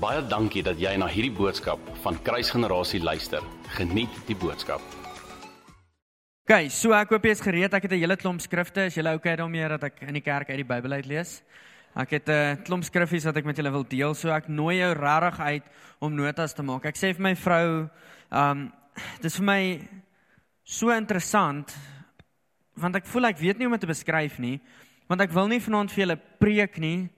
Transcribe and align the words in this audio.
Baie 0.00 0.22
dankie 0.24 0.62
dat 0.64 0.78
jy 0.80 0.94
na 0.96 1.04
hierdie 1.12 1.34
boodskap 1.36 1.80
van 2.00 2.16
Kruisgenerasie 2.24 3.02
luister. 3.04 3.44
Geniet 3.76 4.14
die 4.24 4.36
boodskap. 4.38 4.80
OK, 6.46 6.70
so 6.72 6.94
ek 6.96 7.12
hoop 7.12 7.26
jy 7.28 7.34
is 7.36 7.42
gereed. 7.44 7.74
Ek 7.76 7.84
het 7.84 7.92
'n 7.92 8.00
hele 8.00 8.16
klomp 8.16 8.40
skrifte. 8.40 8.86
Is 8.86 8.94
julle 8.96 9.12
okay 9.14 9.36
daarmee 9.36 9.68
dat 9.68 9.84
ek 9.84 10.00
in 10.08 10.14
die 10.14 10.24
kerk 10.24 10.48
uit 10.48 10.56
die 10.56 10.64
Bybel 10.64 10.92
uit 10.92 11.06
lees? 11.06 11.42
Ek 11.94 12.10
het 12.12 12.28
'n 12.30 12.62
klomp 12.64 12.84
skriffies 12.84 13.26
wat 13.26 13.36
ek 13.36 13.44
met 13.44 13.56
julle 13.56 13.70
wil 13.70 13.84
deel. 13.84 14.14
So 14.14 14.30
ek 14.30 14.48
nooi 14.48 14.78
jou 14.78 14.94
regtig 14.94 15.38
uit 15.38 15.64
om 16.00 16.14
notas 16.14 16.54
te 16.54 16.62
maak. 16.62 16.86
Ek 16.86 16.96
sê 16.96 17.12
vir 17.12 17.22
my 17.22 17.34
vrou, 17.34 17.90
ehm 18.32 18.50
um, 18.50 18.72
dis 19.20 19.36
vir 19.36 19.44
my 19.44 19.88
so 20.64 20.88
interessant 20.88 21.76
want 22.74 22.96
ek 22.96 23.04
voel 23.04 23.26
ek 23.26 23.38
weet 23.38 23.58
nie 23.58 23.66
hoe 23.66 23.74
om 23.74 23.78
dit 23.78 23.80
te 23.80 23.94
beskryf 23.94 24.38
nie, 24.38 24.60
want 25.08 25.20
ek 25.20 25.32
wil 25.32 25.46
nie 25.46 25.60
vanaand 25.60 25.92
vir 25.92 26.06
julle 26.06 26.20
preek 26.38 26.78
nie, 26.78 27.10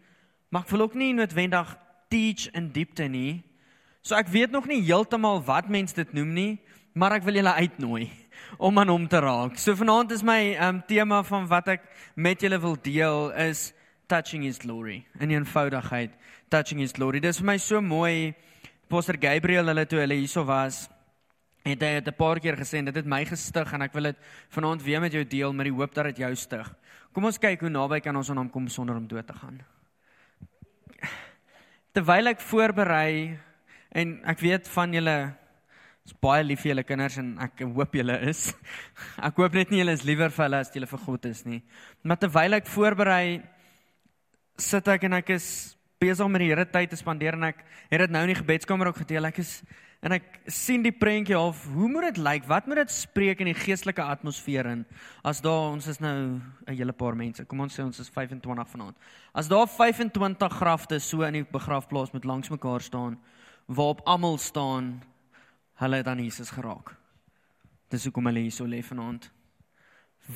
maar 0.51 0.62
ek 0.62 0.70
wil 0.70 0.80
ook 0.80 0.95
nie 0.95 1.12
noodwendig 1.12 1.78
teach 2.12 2.51
in 2.52 2.69
diepte 2.75 3.09
nie. 3.09 3.41
So 4.05 4.16
ek 4.19 4.30
weet 4.33 4.52
nog 4.52 4.66
nie 4.69 4.83
heeltemal 4.84 5.41
wat 5.47 5.71
mense 5.73 5.97
dit 5.97 6.11
noem 6.16 6.33
nie, 6.37 6.51
maar 6.93 7.16
ek 7.16 7.25
wil 7.25 7.38
julle 7.41 7.55
uitnooi 7.57 8.09
om 8.66 8.80
aan 8.83 8.93
hom 8.93 9.07
te 9.09 9.21
raak. 9.23 9.57
So 9.61 9.77
vanaand 9.79 10.12
is 10.12 10.25
my 10.27 10.55
um 10.69 10.83
tema 10.88 11.23
van 11.25 11.48
wat 11.48 11.73
ek 11.79 11.87
met 12.15 12.43
julle 12.43 12.61
wil 12.61 12.77
deel 12.77 13.30
is 13.48 13.71
touching 14.11 14.45
his 14.45 14.61
glory. 14.61 15.02
In 15.25 15.33
eenvoudigheid, 15.33 16.12
touching 16.52 16.83
his 16.85 16.93
glory. 16.93 17.23
Dit 17.23 17.33
is 17.33 17.41
vir 17.41 17.52
my 17.55 17.59
so 17.62 17.80
mooi. 17.80 18.35
Pastor 18.93 19.16
Gabriel 19.16 19.71
hulle 19.73 19.87
toe 19.88 20.02
hulle 20.02 20.19
hierso 20.19 20.45
was, 20.45 20.85
het 21.65 21.80
hy 21.80 21.95
het 21.97 22.09
'n 22.10 22.19
paar 22.19 22.41
keer 22.43 22.59
gesê 22.59 22.85
dit 22.85 22.95
het 22.95 23.07
my 23.07 23.24
gestig 23.24 23.73
en 23.73 23.83
ek 23.83 23.95
wil 23.95 24.13
dit 24.13 24.19
vanaand 24.51 24.83
weer 24.83 25.01
met 25.01 25.13
jou 25.13 25.24
deel 25.24 25.52
met 25.52 25.65
die 25.65 25.73
hoop 25.73 25.95
dat 25.95 26.13
dit 26.13 26.19
jou 26.27 26.35
stig. 26.37 26.74
Kom 27.15 27.24
ons 27.24 27.38
kyk 27.38 27.60
hoe 27.60 27.71
naby 27.71 28.01
kan 28.01 28.16
ons 28.16 28.30
aan 28.30 28.37
hom 28.37 28.51
kom 28.51 28.69
sonder 28.69 28.97
om 28.97 29.07
dood 29.07 29.27
te 29.27 29.33
gaan 29.33 29.63
terwyl 31.93 32.32
ek 32.32 32.40
voorberei 32.40 33.37
en 33.93 34.16
ek 34.32 34.40
weet 34.40 34.68
van 34.73 34.95
julle 34.96 35.16
is 36.02 36.15
baie 36.24 36.43
lief 36.43 36.62
vir 36.65 36.73
julle 36.73 36.85
kinders 36.87 37.18
en 37.21 37.35
ek 37.45 37.60
hoop 37.62 37.93
julle 37.95 38.16
is. 38.26 38.48
Ek 39.29 39.37
hoop 39.38 39.54
net 39.54 39.71
nie 39.71 39.79
julle 39.82 39.93
is 39.95 40.02
liewer 40.02 40.32
vir 40.35 40.45
hulle 40.48 40.59
as 40.65 40.73
julle 40.74 40.88
vir 40.90 41.02
God 41.04 41.29
is 41.30 41.45
nie. 41.46 41.60
Maar 42.02 42.18
terwyl 42.24 42.59
ek 42.59 42.66
voorberei 42.66 43.26
sit 44.59 44.88
ek 44.90 45.07
en 45.07 45.20
ek 45.20 45.30
is 45.37 45.46
besig 46.02 46.24
om 46.24 46.35
met 46.35 46.43
die 46.43 46.51
Here 46.51 46.65
tyd 46.66 46.90
te 46.90 46.98
spandeer 46.98 47.38
en 47.38 47.52
ek 47.52 47.63
het 47.93 48.02
dit 48.02 48.15
nou 48.15 48.24
in 48.26 48.32
die 48.32 48.40
gebedskamer 48.40 48.90
ook 48.90 49.04
gedeel. 49.04 49.29
Ek 49.30 49.38
is 49.45 49.60
En 50.02 50.16
ek 50.16 50.24
sien 50.50 50.82
die 50.82 50.95
prentjie 50.95 51.36
of 51.38 51.60
hoe 51.70 51.86
moet 51.86 52.08
dit 52.10 52.16
lyk? 52.18 52.46
Wat 52.50 52.66
moet 52.66 52.80
dit 52.80 52.90
spreek 52.90 53.38
in 53.45 53.52
die 53.52 53.58
geestelike 53.58 54.02
atmosfeer 54.02 54.66
in? 54.66 54.80
As 55.22 55.38
daar 55.45 55.68
ons 55.70 55.86
is 55.86 56.00
nou 56.02 56.40
'n 56.66 56.74
hele 56.74 56.92
paar 56.92 57.14
mense. 57.14 57.45
Kom 57.45 57.60
ons 57.60 57.78
sê 57.78 57.84
ons 57.84 58.00
is 58.00 58.10
25 58.10 58.68
vanaand. 58.68 58.96
As 59.32 59.48
daar 59.48 59.68
25 59.68 60.52
grafte 60.52 60.98
so 60.98 61.23
in 61.23 61.32
die 61.32 61.45
begrafplaas 61.45 62.12
met 62.12 62.24
langs 62.24 62.50
mekaar 62.50 62.80
staan 62.80 63.18
waarop 63.68 64.00
almal 64.04 64.38
staan, 64.38 65.03
hulle 65.75 65.97
het 65.97 66.06
aan 66.06 66.19
Jesus 66.19 66.50
geraak. 66.50 66.97
Dis 67.88 68.04
hoekom 68.04 68.26
hulle 68.26 68.41
hier 68.41 68.50
so 68.50 68.66
lê 68.66 68.82
vanaand. 68.82 69.30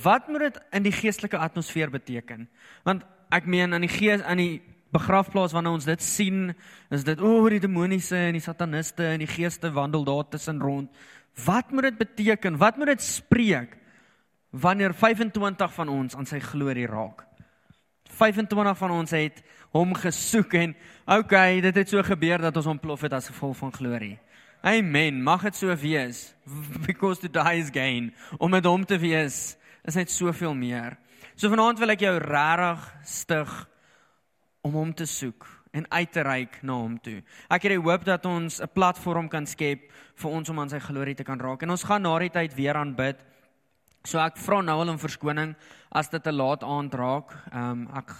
Wat 0.02 0.28
moet 0.28 0.40
dit 0.40 0.60
in 0.72 0.82
die 0.82 0.92
geestelike 0.92 1.38
atmosfeer 1.38 1.90
beteken? 1.90 2.48
Want 2.84 3.04
ek 3.30 3.46
meen 3.46 3.74
aan 3.74 3.80
die 3.80 3.88
gees 3.88 4.22
aan 4.22 4.36
die 4.36 4.62
begrafplaas 4.94 5.52
wanneer 5.52 5.72
ons 5.72 5.88
dit 5.88 6.02
sien, 6.02 6.54
is 6.90 7.04
dit 7.04 7.20
o, 7.20 7.40
oh, 7.40 7.50
die 7.50 7.62
demoniese 7.62 8.18
en 8.28 8.36
die 8.38 8.44
sataniste 8.44 9.06
en 9.14 9.24
die 9.24 9.30
geeste 9.30 9.72
wandel 9.74 10.04
daar 10.06 10.28
tussen 10.30 10.60
rond. 10.62 10.90
Wat 11.44 11.70
moet 11.70 11.90
dit 11.90 11.98
beteken? 11.98 12.56
Wat 12.58 12.76
moet 12.76 12.94
dit 12.94 13.02
spreek 13.02 13.76
wanneer 14.50 14.94
25 14.94 15.72
van 15.74 15.88
ons 15.92 16.16
aan 16.16 16.28
sy 16.28 16.40
glorie 16.40 16.86
raak? 16.88 17.26
25 18.16 18.78
van 18.78 18.94
ons 18.94 19.12
het 19.12 19.42
hom 19.74 19.92
gesoek 19.98 20.54
en 20.56 20.76
okay, 21.04 21.60
dit 21.60 21.76
het 21.76 21.90
so 21.90 22.02
gebeur 22.06 22.40
dat 22.40 22.56
ons 22.56 22.70
ontplof 22.76 23.04
het 23.04 23.16
as 23.18 23.28
gevolg 23.28 23.58
van 23.58 23.74
glorie. 23.74 24.16
Amen. 24.66 25.22
Mag 25.22 25.44
dit 25.46 25.56
so 25.56 25.74
wees. 25.76 26.34
Because 26.86 27.20
to 27.20 27.28
die 27.28 27.60
is 27.60 27.70
gain. 27.70 28.14
Om 28.38 28.50
met 28.50 28.64
hom 28.64 28.84
te 28.84 28.98
wees 28.98 29.56
is 29.84 29.94
net 29.94 30.10
soveel 30.10 30.54
meer. 30.54 30.96
So 31.36 31.52
vanaand 31.52 31.78
wil 31.78 31.92
ek 31.94 32.02
jou 32.02 32.16
regtig 32.18 32.86
stig 33.06 33.52
om 34.66 34.74
hom 34.74 34.92
te 34.94 35.06
soek 35.06 35.46
en 35.76 35.86
uit 35.92 36.12
te 36.12 36.22
reik 36.24 36.60
na 36.66 36.78
hom 36.80 36.96
toe. 37.02 37.20
Ek 37.52 37.66
het 37.66 37.74
die 37.74 37.82
hoop 37.82 38.04
dat 38.06 38.26
ons 38.26 38.60
'n 38.60 38.72
platform 38.74 39.28
kan 39.28 39.46
skep 39.46 39.90
vir 40.14 40.30
ons 40.30 40.48
om 40.48 40.60
aan 40.60 40.70
sy 40.70 40.78
glorie 40.78 41.14
te 41.14 41.24
kan 41.24 41.40
raak. 41.40 41.62
En 41.62 41.70
ons 41.70 41.84
gaan 41.84 42.02
na 42.02 42.18
die 42.18 42.30
tyd 42.30 42.54
weer 42.54 42.76
aanbid. 42.76 43.16
So 44.04 44.18
ek 44.18 44.36
vra 44.36 44.60
nou 44.62 44.80
al 44.80 44.88
om 44.88 44.98
verskoning 44.98 45.54
as 45.92 46.08
dit 46.08 46.22
te 46.22 46.32
laat 46.32 46.62
aand 46.62 46.94
raak. 46.94 47.32
Ehm 47.52 47.70
um, 47.70 47.88
ek 47.96 48.14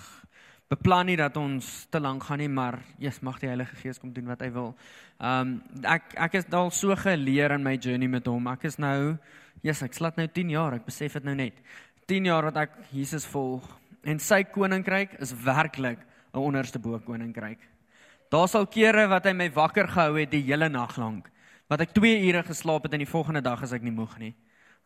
beplan 0.68 1.06
nie 1.06 1.16
dat 1.16 1.36
ons 1.36 1.86
te 1.90 2.00
lank 2.00 2.24
gaan 2.24 2.38
nie, 2.38 2.48
maar 2.48 2.82
Jesus 2.98 3.22
mag 3.22 3.38
die 3.38 3.46
Heilige 3.46 3.76
Gees 3.76 3.98
kom 3.98 4.12
doen 4.12 4.26
wat 4.26 4.40
hy 4.40 4.50
wil. 4.50 4.74
Ehm 5.20 5.40
um, 5.40 5.62
ek 5.84 6.14
ek 6.16 6.34
is 6.34 6.52
al 6.52 6.70
so 6.70 6.94
geleer 6.96 7.50
in 7.52 7.62
my 7.62 7.76
journey 7.76 8.08
met 8.08 8.26
hom. 8.26 8.46
Ek 8.46 8.64
is 8.64 8.78
nou 8.78 9.16
Jesus, 9.62 9.82
ek 9.82 9.94
slat 9.94 10.16
nou 10.16 10.26
10 10.26 10.50
jaar. 10.50 10.74
Ek 10.74 10.84
besef 10.84 11.12
dit 11.12 11.24
nou 11.24 11.34
net. 11.34 11.54
10 12.06 12.24
jaar 12.24 12.42
wat 12.42 12.56
ek 12.56 12.70
Jesus 12.92 13.26
volg 13.26 13.62
en 14.04 14.18
sy 14.18 14.44
koninkryk 14.44 15.16
is 15.20 15.32
werklik 15.32 15.98
'n 16.34 16.38
onderste 16.38 16.78
bo 16.78 16.98
koninkryk. 16.98 17.58
Daar 18.30 18.48
sal 18.48 18.66
kere 18.66 19.06
wat 19.08 19.24
hy 19.24 19.32
my 19.32 19.50
wakker 19.52 19.88
gehou 19.88 20.18
het 20.18 20.30
die 20.30 20.42
hele 20.42 20.68
nag 20.68 20.96
lank. 20.96 21.30
Wat 21.68 21.80
ek 21.80 21.94
2 21.94 22.26
ure 22.28 22.42
geslaap 22.42 22.82
het 22.82 22.92
en 22.92 22.98
die 22.98 23.10
volgende 23.10 23.42
dag 23.42 23.62
as 23.62 23.72
ek 23.72 23.82
nie 23.82 23.94
moeg 23.94 24.18
nie. 24.18 24.34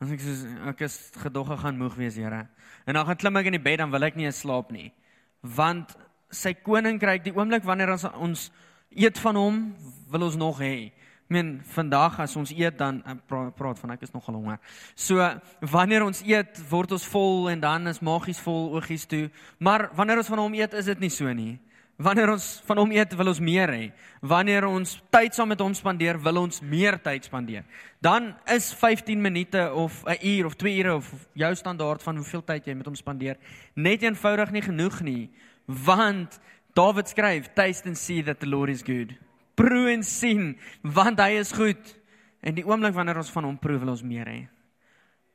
Dan 0.01 0.13
ek 0.13 0.21
soos 0.21 0.45
ek 0.69 0.81
is 0.81 1.13
gedogge 1.21 1.57
gaan 1.57 1.77
moeg 1.77 1.95
wees, 1.95 2.17
Here. 2.17 2.49
En 2.87 2.95
dan 2.95 3.07
gaan 3.07 3.17
klim 3.17 3.37
ek 3.37 3.47
in 3.47 3.53
die 3.53 3.63
bed 3.63 3.79
dan 3.79 3.91
wil 3.91 4.03
ek 4.03 4.17
nie 4.17 4.25
eens 4.25 4.41
slaap 4.41 4.71
nie. 4.73 4.93
Want 5.43 5.97
sy 6.31 6.55
koninkryk, 6.55 7.25
die 7.25 7.35
oomblik 7.37 7.65
wanneer 7.65 7.93
ons 7.93 8.07
ons 8.15 8.51
eet 8.91 9.19
van 9.19 9.37
hom, 9.37 9.59
wil 10.11 10.23
ons 10.23 10.39
nog 10.41 10.61
hê. 10.61 10.91
Meen 11.31 11.61
vandag 11.77 12.19
as 12.19 12.35
ons 12.37 12.51
eet 12.51 12.75
dan 12.79 12.99
praat, 13.31 13.53
praat 13.55 13.79
van 13.79 13.95
ek 13.95 14.03
is 14.03 14.11
nogal 14.11 14.35
honger. 14.35 14.59
So 14.99 15.23
wanneer 15.73 16.03
ons 16.03 16.25
eet, 16.27 16.59
word 16.71 16.97
ons 16.97 17.07
vol 17.13 17.47
en 17.53 17.61
dan 17.63 17.87
is 17.87 18.03
magies 18.03 18.41
vol 18.43 18.73
oogies 18.75 19.07
toe. 19.07 19.29
Maar 19.63 19.93
wanneer 19.95 20.25
ons 20.25 20.31
van 20.33 20.43
hom 20.43 20.57
eet, 20.59 20.75
is 20.75 20.91
dit 20.91 21.07
nie 21.07 21.13
so 21.15 21.31
nie. 21.31 21.55
Wanneer 22.01 22.33
ons 22.33 22.49
van 22.67 22.81
hom 22.81 22.93
eet, 22.97 23.15
wil 23.15 23.31
ons 23.31 23.43
meer 23.45 23.71
hê. 23.71 23.87
Wanneer 24.27 24.67
ons 24.67 24.97
tyd 25.13 25.37
saam 25.37 25.53
met 25.53 25.61
hom 25.61 25.75
spandeer, 25.77 26.19
wil 26.25 26.43
ons 26.43 26.63
meer 26.67 26.97
tyd 26.99 27.29
spandeer. 27.29 27.67
Dan 28.03 28.33
is 28.51 28.73
15 28.75 29.21
minute 29.21 29.67
of 29.71 30.03
'n 30.07 30.19
uur 30.27 30.47
of 30.47 30.57
2 30.57 30.79
ure 30.81 30.95
of 30.95 31.13
jou 31.35 31.55
standaard 31.55 32.03
van 32.03 32.17
hoeveel 32.17 32.43
tyd 32.43 32.67
jy 32.67 32.75
met 32.75 32.87
hom 32.87 32.97
spandeer, 32.97 33.37
net 33.75 34.03
eenvoudig 34.03 34.51
nie 34.51 34.63
genoeg 34.63 35.01
nie. 35.01 35.31
Want 35.67 36.41
Dawid 36.75 37.09
skryf, 37.09 37.55
"Taste 37.55 37.87
and 37.87 37.99
see 37.99 38.23
that 38.23 38.41
the 38.41 38.47
Lord 38.47 38.71
is 38.71 38.83
good." 38.83 39.30
Proe 39.61 39.93
en 39.93 40.05
sien 40.07 40.55
want 40.83 41.21
hy 41.21 41.37
is 41.41 41.53
goed. 41.53 41.97
En 42.41 42.57
die 42.57 42.65
oomblik 42.65 42.97
wanneer 42.97 43.21
ons 43.21 43.33
van 43.35 43.45
hom 43.45 43.59
proe, 43.61 43.79
wil 43.83 43.93
ons 43.93 44.07
meer 44.07 44.29
hê. 44.31 44.41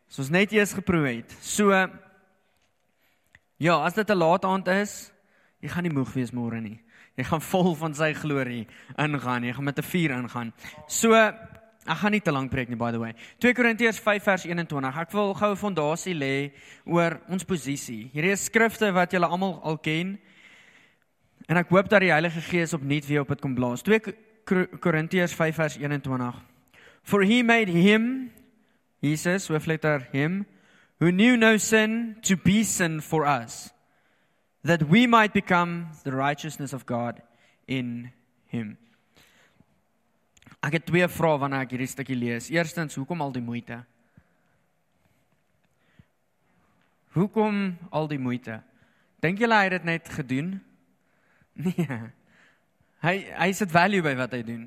So 0.09 0.24
ons 0.24 0.34
net 0.34 0.53
eers 0.56 0.74
geproe 0.74 1.06
het. 1.08 1.36
So 1.41 1.72
ja, 3.62 3.75
as 3.85 3.94
dit 3.94 4.09
'n 4.09 4.18
laat 4.18 4.46
aand 4.46 4.68
is, 4.68 5.12
jy 5.62 5.69
gaan 5.69 5.84
nie 5.84 5.94
moeg 5.94 6.14
wees 6.14 6.31
môre 6.34 6.62
nie. 6.62 6.80
Jy 7.16 7.24
gaan 7.24 7.41
vol 7.41 7.75
van 7.75 7.94
sy 7.96 8.14
glorie 8.14 8.68
ingaan. 8.97 9.44
Jy 9.44 9.53
gaan 9.53 9.64
met 9.64 9.80
'n 9.80 9.84
vuur 9.84 10.12
ingaan. 10.12 10.53
So 10.88 11.14
ek 11.14 11.97
gaan 11.97 12.12
nie 12.12 12.22
te 12.22 12.31
lank 12.31 12.52
preek 12.52 12.69
nie 12.69 12.75
by 12.75 12.91
the 12.91 13.00
way. 13.00 13.14
2 13.40 13.53
Korintiërs 13.53 14.00
5 14.00 14.24
vers 14.24 14.46
21. 14.46 14.97
Ek 14.97 15.12
wil 15.12 15.34
gou 15.34 15.52
'n 15.52 15.56
fondasie 15.56 16.14
lê 16.14 16.52
oor 16.85 17.22
ons 17.30 17.44
posisie. 17.44 18.09
Hierdie 18.14 18.31
is 18.31 18.46
skrifte 18.46 18.91
wat 18.91 19.12
julle 19.12 19.28
almal 19.28 19.62
al 19.64 19.78
ken. 19.78 20.19
En 21.46 21.60
ek 21.62 21.70
hoop 21.70 21.90
dat 21.90 22.02
die 22.02 22.14
Heilige 22.14 22.42
Gees 22.42 22.74
opnuut 22.74 23.06
weer 23.08 23.22
op 23.22 23.34
dit 23.34 23.42
kom 23.44 23.54
blaas. 23.58 23.84
2 23.86 24.16
Korintiërs 24.82 25.34
5 25.34 25.56
vers 25.56 25.78
21. 25.78 26.42
For 27.06 27.26
he 27.26 27.44
made 27.44 27.72
him 27.72 28.32
Jesus 29.02 29.50
with 29.50 29.66
letter 29.66 30.08
him 30.12 30.46
who 31.00 31.12
knew 31.12 31.38
no 31.38 31.58
sin 31.58 32.18
to 32.22 32.36
be 32.38 32.64
sin 32.64 33.02
for 33.02 33.26
us 33.26 33.70
that 34.64 34.90
we 34.90 35.06
might 35.08 35.34
become 35.34 35.88
the 36.03 36.12
righteousness 36.12 36.74
of 36.74 36.86
God 36.86 37.22
in 37.68 38.12
him. 38.50 38.78
Ek 40.66 40.80
het 40.80 40.88
twee 40.90 41.06
vrae 41.06 41.38
wanneer 41.38 41.68
ek 41.68 41.76
hierdie 41.76 41.91
stukkie 41.91 42.18
lees. 42.18 42.50
Eerstens, 42.50 42.98
hoekom 42.98 43.22
al 43.22 43.36
die 43.36 43.44
moeite? 43.46 43.84
Hoekom 47.14 47.76
al 47.94 48.09
die 48.09 48.20
moeite? 48.20 48.58
Dink 49.22 49.40
julle 49.40 49.59
hy 49.59 49.68
het 49.68 49.78
dit 49.78 49.86
net 49.91 50.09
gedoen? 50.09 50.56
Nee. 51.55 51.99
Hy 53.05 53.16
hy 53.37 53.52
sit 53.55 53.72
value 53.72 54.03
by 54.03 54.16
wat 54.17 54.34
hy 54.35 54.41
doen. 54.43 54.66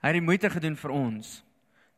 Hy 0.00 0.12
het 0.12 0.16
die 0.16 0.24
moeite 0.24 0.50
gedoen 0.52 0.76
vir 0.78 0.92
ons. 0.94 1.42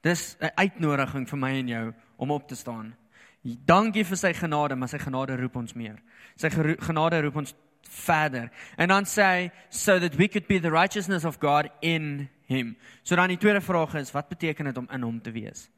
Dis 0.02 0.36
'n 0.40 0.50
uitnodiging 0.56 1.28
vir 1.28 1.38
my 1.38 1.50
en 1.58 1.68
jou 1.68 1.94
om 2.16 2.30
op 2.30 2.48
te 2.48 2.56
staan. 2.56 2.94
Dankie 3.42 4.04
vir 4.04 4.16
sy 4.16 4.32
genade, 4.32 4.76
maar 4.76 4.88
sy 4.88 4.98
genade 4.98 5.36
roep 5.36 5.56
ons 5.56 5.74
meer. 5.74 5.96
Sy 6.36 6.50
genade 6.50 7.20
roep 7.22 7.36
ons 7.36 7.54
verder. 7.88 8.50
En 8.76 8.88
dan 8.88 9.04
sê 9.04 9.22
hy 9.22 9.50
so 9.70 9.98
that 9.98 10.16
we 10.16 10.28
could 10.28 10.46
be 10.46 10.58
the 10.58 10.70
righteousness 10.70 11.24
of 11.24 11.38
God 11.38 11.68
in 11.80 12.28
him. 12.46 12.76
So 13.02 13.16
dan 13.16 13.28
die 13.28 13.36
tweede 13.38 13.60
vraag 13.60 13.94
is, 13.94 14.12
wat 14.12 14.28
beteken 14.28 14.64
dit 14.64 14.76
om 14.76 14.88
in 14.92 15.02
hom 15.02 15.20
te 15.20 15.30
wees? 15.30 15.68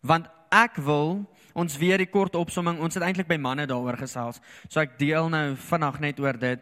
Want 0.00 0.28
ek 0.50 0.76
wil 0.76 1.24
ons 1.56 1.78
weer 1.80 1.98
die 1.98 2.10
kort 2.10 2.36
opsomming, 2.36 2.78
ons 2.78 2.94
het 2.94 3.02
eintlik 3.02 3.28
by 3.28 3.38
manne 3.40 3.66
daaroor 3.66 3.96
gesels. 3.96 4.40
So 4.68 4.80
ek 4.80 4.98
deel 5.00 5.30
nou 5.32 5.46
vinnig 5.56 6.00
net 6.00 6.20
oor 6.20 6.38
dit 6.38 6.60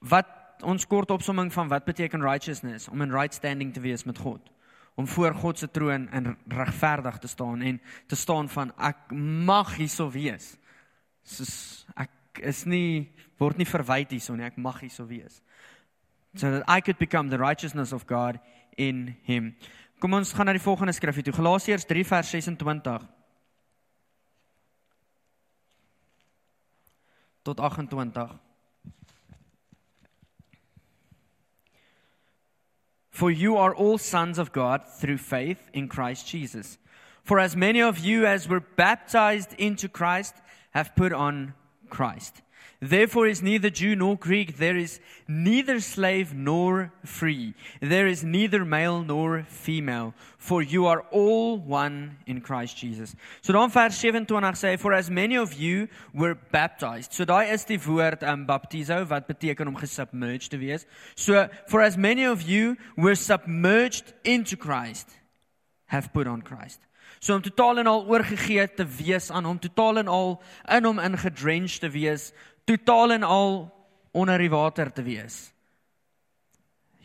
wat 0.00 0.62
ons 0.64 0.86
kort 0.86 1.10
opsomming 1.10 1.52
van 1.52 1.68
wat 1.68 1.84
beteken 1.84 2.22
righteousness 2.22 2.88
om 2.88 3.02
in 3.02 3.12
right 3.12 3.34
standing 3.34 3.72
te 3.72 3.80
wees 3.80 4.04
met 4.04 4.18
God. 4.18 4.40
Om 4.94 5.06
voor 5.06 5.34
God 5.34 5.58
se 5.58 5.70
troon 5.70 6.08
in 6.12 6.36
regverdig 6.48 7.18
te 7.18 7.28
staan 7.28 7.60
en 7.60 7.80
te 8.06 8.16
staan 8.16 8.48
van 8.48 8.72
ek 8.76 9.12
mag 9.46 9.76
hierso 9.76 10.10
wees. 10.10 10.56
Soos 11.22 11.86
ek 11.96 12.42
is 12.44 12.64
nie 12.64 13.12
word 13.40 13.56
nie 13.56 13.68
verwyd 13.68 14.12
hierso 14.12 14.36
nie, 14.36 14.44
ek 14.44 14.58
mag 14.60 14.80
hierso 14.80 15.06
wees. 15.08 15.40
So 16.34 16.50
that 16.50 16.68
I 16.68 16.80
could 16.80 16.98
become 16.98 17.30
the 17.30 17.38
righteousness 17.38 17.92
of 17.92 18.06
God 18.06 18.38
in 18.76 19.16
him. 19.24 19.54
Kom 20.00 20.14
ons 20.16 20.32
gaan 20.32 20.48
na 20.48 20.54
die 20.56 20.62
volgende 20.62 20.94
skrifgie 20.96 21.24
toe. 21.26 21.34
Galasiërs 21.36 21.84
3 21.88 22.04
vers 22.08 22.30
26 22.36 23.08
tot 27.42 27.60
28. 27.60 28.49
For 33.10 33.30
you 33.30 33.56
are 33.56 33.74
all 33.74 33.98
sons 33.98 34.38
of 34.38 34.52
God 34.52 34.82
through 34.86 35.18
faith 35.18 35.68
in 35.72 35.88
Christ 35.88 36.28
Jesus. 36.28 36.78
For 37.22 37.38
as 37.38 37.56
many 37.56 37.80
of 37.80 37.98
you 37.98 38.26
as 38.26 38.48
were 38.48 38.60
baptized 38.60 39.54
into 39.54 39.88
Christ 39.88 40.34
have 40.70 40.96
put 40.96 41.12
on 41.12 41.54
Christ. 41.88 42.42
Therefore 42.80 43.26
is 43.26 43.42
neither 43.42 43.68
Jew 43.68 43.94
nor 43.94 44.16
Greek, 44.16 44.56
there 44.56 44.76
is 44.76 45.00
neither 45.28 45.80
slave 45.80 46.32
nor 46.32 46.90
free, 47.04 47.54
there 47.82 48.06
is 48.06 48.24
neither 48.24 48.64
male 48.64 49.02
nor 49.02 49.44
female, 49.48 50.14
for 50.38 50.62
you 50.62 50.86
are 50.86 51.02
all 51.10 51.58
one 51.58 52.16
in 52.26 52.40
Christ 52.40 52.78
Jesus. 52.78 53.14
So 53.42 53.52
dan 53.52 53.68
vers 53.68 54.00
27 54.00 54.56
sê 54.56 54.78
for 54.78 54.94
as 54.94 55.10
many 55.10 55.36
of 55.36 55.52
you 55.52 55.88
were 56.14 56.34
baptized. 56.34 57.12
So 57.12 57.26
daai 57.26 57.52
is 57.52 57.66
die 57.66 57.76
woord 57.76 58.22
um 58.22 58.46
baptizo 58.46 59.04
wat 59.10 59.28
beteken 59.28 59.68
om 59.68 59.76
gesubmerged 59.76 60.50
te 60.50 60.56
wees. 60.56 60.86
So 61.16 61.48
for 61.68 61.82
as 61.82 61.98
many 61.98 62.24
of 62.24 62.40
you 62.40 62.76
were 62.96 63.14
submerged 63.14 64.14
into 64.24 64.56
Christ 64.56 65.20
have 65.88 66.14
put 66.14 66.26
on 66.26 66.40
Christ. 66.40 66.80
So 67.20 67.34
om 67.34 67.42
totaal 67.42 67.78
en 67.78 67.86
al 67.86 68.06
oorgegee 68.08 68.64
te 68.74 68.86
wees 68.86 69.28
aan 69.30 69.44
hom, 69.44 69.58
totaal 69.60 69.98
en 70.00 70.08
al 70.08 70.38
in 70.72 70.86
hom 70.88 71.00
ingedrenched 71.04 71.82
te 71.84 71.90
wees, 71.92 72.30
totaal 72.70 73.12
en 73.12 73.22
al 73.22 73.70
onder 74.10 74.38
die 74.38 74.50
water 74.50 74.92
te 74.92 75.02
wees. 75.02 75.52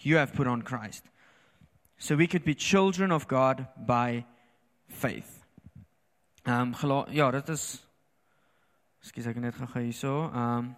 You 0.05 0.17
have 0.17 0.33
put 0.33 0.47
on 0.47 0.63
Christ. 0.63 1.03
So 1.97 2.15
we 2.15 2.27
could 2.27 2.43
be 2.43 2.53
children 2.53 3.11
of 3.11 3.27
God 3.27 3.65
by 3.85 4.25
faith. 4.87 5.43
Ehm 6.43 6.75
um, 6.83 7.05
ja, 7.09 7.31
dit 7.31 7.49
is 7.49 7.85
Ekskuus 9.05 9.27
ek 9.29 9.37
net 9.37 9.55
gaan 9.57 9.81
hierso. 9.81 10.11
Ehm 10.33 10.73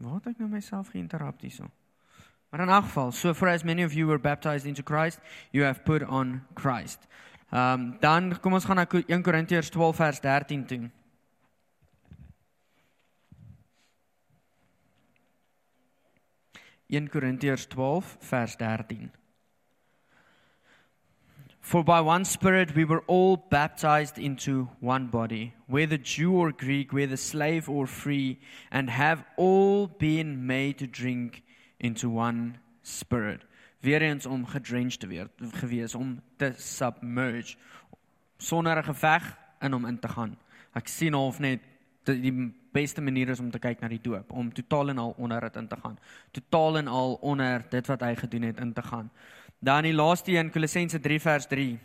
um, 0.00 0.14
het 0.16 0.30
ek 0.32 0.38
nou 0.40 0.48
myself 0.48 0.88
geïnterrupt 0.92 1.44
hierso? 1.44 1.68
Maar 2.50 2.60
in 2.64 2.72
elk 2.72 2.84
geval, 2.84 3.12
so 3.12 3.34
for 3.34 3.48
as 3.48 3.62
many 3.62 3.84
of 3.84 3.92
you 3.92 4.06
were 4.06 4.18
baptized 4.18 4.66
into 4.66 4.82
Christ, 4.82 5.20
you 5.52 5.64
have 5.64 5.84
put 5.84 6.02
on 6.02 6.40
Christ. 6.54 7.06
Ehm 7.50 7.80
um, 7.80 7.96
dan 8.00 8.38
kom 8.40 8.52
ons 8.52 8.64
gaan 8.64 8.76
na 8.78 8.86
1 8.86 9.22
Korintiërs 9.22 9.70
12 9.74 9.96
vers 9.96 10.20
13 10.20 10.66
toe. 10.66 10.90
In 16.86 17.08
Korintiërs 17.08 17.66
12 17.66 18.16
vers 18.20 18.56
13. 18.56 19.10
For 21.60 21.82
by 21.84 22.00
one 22.00 22.24
spirit 22.24 22.74
we 22.74 22.84
were 22.84 23.02
all 23.06 23.36
baptized 23.36 24.18
into 24.18 24.68
one 24.80 25.06
body, 25.06 25.52
whether 25.66 25.98
Jew 25.98 26.32
or 26.32 26.52
Greek, 26.52 26.92
whether 26.92 27.16
slave 27.16 27.68
or 27.68 27.86
free, 27.86 28.38
and 28.70 28.90
have 28.90 29.24
all 29.36 29.88
been 29.88 30.46
made 30.46 30.78
to 30.78 30.86
drink 30.86 31.42
into 31.80 32.08
one 32.08 32.58
spirit 32.82 33.42
weer 33.80 34.02
eens 34.02 34.26
om 34.26 34.46
gedrenched 34.46 35.00
te 35.00 35.08
word 35.08 35.30
gewees 35.60 35.94
om 35.94 36.20
te 36.36 36.52
submerge 36.56 37.56
sonder 38.38 38.78
'n 38.78 38.84
geveg 38.84 39.36
in 39.60 39.72
hom 39.72 39.86
in 39.86 39.98
te 39.98 40.08
gaan. 40.08 40.36
Ek 40.74 40.88
sien 40.88 41.14
half 41.14 41.38
net 41.38 41.60
die, 42.04 42.20
die 42.20 42.54
beste 42.72 43.00
manier 43.00 43.28
is 43.28 43.40
om 43.40 43.50
te 43.50 43.58
kyk 43.58 43.80
na 43.80 43.88
die 43.88 44.00
doop, 44.02 44.32
om 44.32 44.52
totaal 44.52 44.88
en 44.88 44.98
al 44.98 45.14
onder 45.18 45.40
dit 45.40 45.56
in 45.56 45.68
te 45.68 45.76
gaan. 45.76 45.98
Totaal 46.30 46.78
en 46.78 46.88
al 46.88 47.14
onder 47.14 47.64
dit 47.70 47.86
wat 47.86 48.00
hy 48.00 48.14
gedoen 48.14 48.42
het 48.42 48.60
in 48.60 48.72
te 48.72 48.82
gaan. 48.82 49.10
Dan 49.58 49.82
die 49.82 49.94
laaste 49.94 50.32
een 50.32 50.50
Kolossense 50.50 51.00
3 51.00 51.20
vers 51.20 51.46
3. 51.46 51.78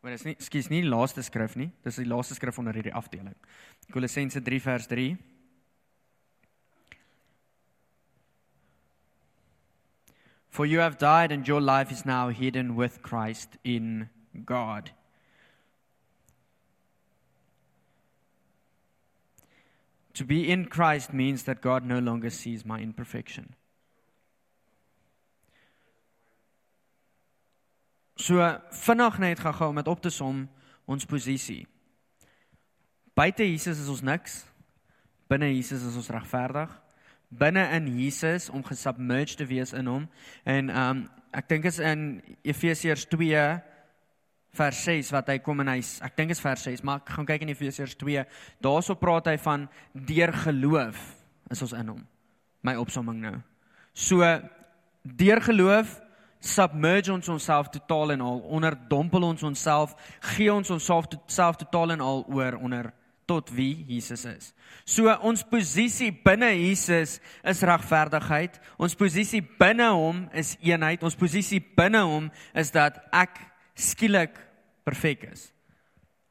Maar 0.00 0.14
dis 0.14 0.24
nie 0.24 0.36
skus 0.38 0.68
nie 0.70 0.84
die 0.84 0.90
laaste 0.90 1.22
skrif 1.22 1.56
nie, 1.58 1.70
dis 1.82 1.96
die 1.98 2.06
laaste 2.06 2.34
skrif 2.34 2.58
onder 2.58 2.74
hierdie 2.74 2.94
afdeling. 2.94 3.34
Kolossense 3.90 4.42
3 4.42 4.60
vers 4.60 4.86
3. 4.86 5.16
For 10.56 10.64
you 10.64 10.78
have 10.78 10.96
died, 10.96 11.32
and 11.32 11.46
your 11.46 11.60
life 11.60 11.92
is 11.92 12.06
now 12.06 12.30
hidden 12.30 12.76
with 12.76 13.02
Christ 13.02 13.58
in 13.62 14.08
God. 14.46 14.90
To 20.14 20.24
be 20.24 20.50
in 20.50 20.64
Christ 20.64 21.12
means 21.12 21.42
that 21.42 21.60
God 21.60 21.84
no 21.84 21.98
longer 21.98 22.30
sees 22.30 22.64
my 22.64 22.80
imperfection. 22.80 23.54
So 28.16 28.40
vinnig 28.72 29.18
net 29.18 29.44
gou-gou 29.44 29.76
met 29.76 29.92
op 29.92 30.00
te 30.00 30.10
som 30.10 30.48
ons 30.88 31.04
posisie. 31.04 31.66
Buite 33.14 33.44
Jesus 33.44 33.76
is 33.76 33.92
ons 33.92 34.00
niks. 34.00 34.46
Binne 35.28 35.52
Jesus 35.52 35.84
is 35.84 36.00
ons 36.00 36.08
regverdig 36.16 36.72
binne 37.38 37.64
in 37.76 37.88
Jesus 37.98 38.48
om 38.50 38.64
gesubmerged 38.64 39.38
te 39.38 39.46
wees 39.46 39.72
in 39.76 39.86
hom. 39.90 40.08
En 40.44 40.70
um 40.70 41.06
ek 41.36 41.48
dink 41.50 41.66
is 41.68 41.78
in 41.84 42.22
Efesiërs 42.46 43.04
2 43.12 43.40
vers 44.56 44.78
6 44.88 45.10
wat 45.12 45.28
hy 45.28 45.36
kom 45.44 45.60
en 45.60 45.74
hy 45.74 45.80
ek 46.06 46.16
dink 46.16 46.32
is 46.32 46.40
vers 46.40 46.62
6, 46.64 46.80
maar 46.86 47.02
ek 47.02 47.12
gaan 47.16 47.28
kyk 47.28 47.44
in 47.44 47.52
Efesiërs 47.52 47.96
2. 48.00 48.24
Daarso 48.64 48.96
praat 48.96 49.28
hy 49.28 49.36
van 49.42 49.68
deur 49.92 50.32
geloof 50.46 51.02
is 51.52 51.62
ons 51.62 51.76
in 51.76 51.92
hom. 51.92 52.02
My 52.64 52.74
opsomming 52.80 53.20
nou. 53.22 53.36
So 53.92 54.24
deur 55.06 55.42
geloof 55.44 56.00
submerge 56.40 57.12
ons 57.12 57.28
onsself 57.28 57.70
totaal 57.74 58.16
en 58.16 58.20
al 58.20 58.40
onderdompel 58.58 59.24
ons 59.28 59.42
onsself 59.46 59.94
gee 60.34 60.52
ons 60.52 60.70
onsself 60.70 61.08
self 61.32 61.58
totaal 61.60 61.96
en 61.96 62.04
al 62.04 62.24
oor 62.28 62.58
onder 62.60 62.92
tot 63.26 63.50
wie 63.50 63.84
Jesus 63.88 64.24
is. 64.30 64.52
So 64.86 65.10
ons 65.26 65.42
posisie 65.46 66.12
binne 66.24 66.52
Jesus 66.54 67.18
is 67.42 67.62
regverdigheid. 67.66 68.60
Ons 68.78 68.94
posisie 68.98 69.42
binne 69.58 69.88
hom 69.90 70.24
is 70.32 70.54
eenheid. 70.62 71.02
Ons 71.02 71.18
posisie 71.18 71.60
binne 71.60 72.04
hom 72.06 72.30
is 72.54 72.70
dat 72.74 73.00
ek 73.10 73.40
skielik 73.76 74.38
perfek 74.86 75.26
is. 75.32 75.50